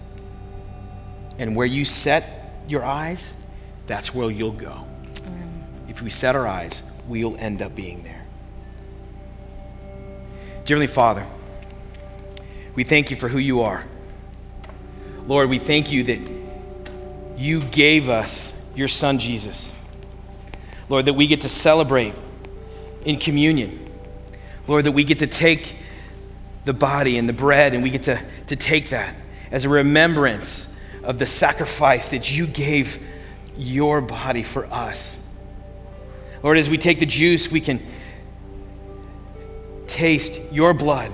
and 1.38 1.56
where 1.56 1.66
you 1.66 1.86
set 1.86 2.64
your 2.68 2.84
eyes, 2.84 3.34
that's 3.90 4.14
where 4.14 4.30
you'll 4.30 4.52
go. 4.52 4.86
If 5.88 6.04
we 6.04 6.12
set 6.12 6.36
our 6.36 6.48
eyes, 6.48 6.84
we'll 7.08 7.36
end 7.38 7.64
up 7.64 7.76
being 7.76 8.04
there. 8.04 8.24
Dearly 10.64 10.86
Father, 10.86 11.26
we 12.76 12.84
thank 12.84 13.10
you 13.10 13.18
for 13.18 13.28
who 13.28 13.40
you 13.40 13.62
are. 13.62 13.84
Lord, 15.26 15.50
we 15.50 15.58
thank 15.58 15.92
you 15.92 16.04
that 16.04 16.22
you 17.36 17.62
gave 17.62 18.10
us 18.10 18.54
your 18.76 18.88
son 18.88 19.18
Jesus. 19.18 19.74
Lord, 20.88 21.06
that 21.06 21.14
we 21.14 21.26
get 21.26 21.42
to 21.42 21.50
celebrate 21.50 22.14
in 23.06 23.18
communion. 23.18 23.90
Lord, 24.68 24.86
that 24.86 24.92
we 24.92 25.04
get 25.04 25.18
to 25.20 25.28
take 25.28 25.76
the 26.66 26.74
body 26.74 27.18
and 27.18 27.28
the 27.28 27.34
bread 27.34 27.74
and 27.74 27.82
we 27.82 27.90
get 27.90 28.04
to, 28.04 28.22
to 28.48 28.56
take 28.56 28.90
that 28.90 29.16
as 29.50 29.66
a 29.66 29.70
remembrance 29.70 30.68
of 31.02 31.18
the 31.18 31.26
sacrifice 31.26 32.10
that 32.10 32.32
you 32.32 32.46
gave 32.46 33.04
your 33.60 34.00
body 34.00 34.42
for 34.42 34.66
us. 34.68 35.20
Lord, 36.42 36.58
as 36.58 36.70
we 36.70 36.78
take 36.78 37.00
the 37.00 37.06
juice, 37.06 37.52
we 37.52 37.60
can 37.60 37.86
taste 39.86 40.40
your 40.52 40.74
blood 40.74 41.12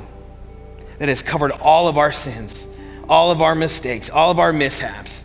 that 0.99 1.09
has 1.09 1.21
covered 1.21 1.51
all 1.51 1.87
of 1.87 1.97
our 1.97 2.11
sins, 2.11 2.67
all 3.09 3.31
of 3.31 3.41
our 3.41 3.55
mistakes, 3.55 4.09
all 4.09 4.29
of 4.29 4.39
our 4.39 4.53
mishaps, 4.53 5.23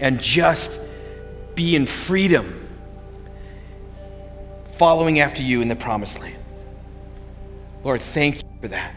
and 0.00 0.20
just 0.20 0.78
be 1.56 1.74
in 1.74 1.84
freedom 1.84 2.62
following 4.76 5.20
after 5.20 5.42
you 5.42 5.62
in 5.62 5.68
the 5.68 5.76
promised 5.76 6.20
land. 6.20 6.36
Lord, 7.82 8.00
thank 8.00 8.36
you 8.36 8.48
for 8.60 8.68
that. 8.68 8.94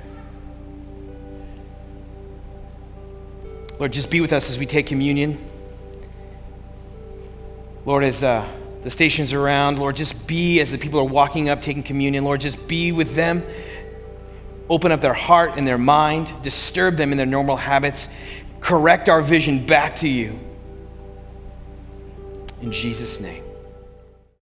Lord, 3.80 3.94
just 3.94 4.12
be 4.12 4.22
with 4.22 4.34
us 4.34 4.50
as 4.50 4.60
we 4.60 4.66
take 4.66 4.86
communion. 4.86 5.42
Lord, 7.90 8.04
as 8.04 8.22
uh, 8.22 8.48
the 8.84 8.90
stations 8.92 9.34
around, 9.34 9.80
Lord, 9.80 9.96
just 9.96 10.28
be 10.28 10.60
as 10.60 10.70
the 10.70 10.78
people 10.78 11.00
are 11.00 11.04
walking 11.04 11.50
up 11.50 11.60
taking 11.60 11.82
communion. 11.82 12.24
Lord, 12.24 12.40
just 12.40 12.68
be 12.68 12.92
with 12.92 13.16
them. 13.16 13.44
Open 14.70 14.92
up 14.92 15.02
their 15.02 15.16
heart 15.16 15.54
and 15.56 15.68
their 15.68 15.80
mind, 15.80 16.32
disturb 16.44 16.98
them 16.98 17.12
in 17.12 17.18
their 17.18 17.26
normal 17.26 17.56
habits, 17.56 18.08
correct 18.60 19.10
our 19.10 19.24
vision 19.24 19.66
back 19.66 19.96
to 19.96 20.08
you. 20.08 20.40
In 22.62 22.72
Jesus' 22.72 23.20
name. 23.20 23.49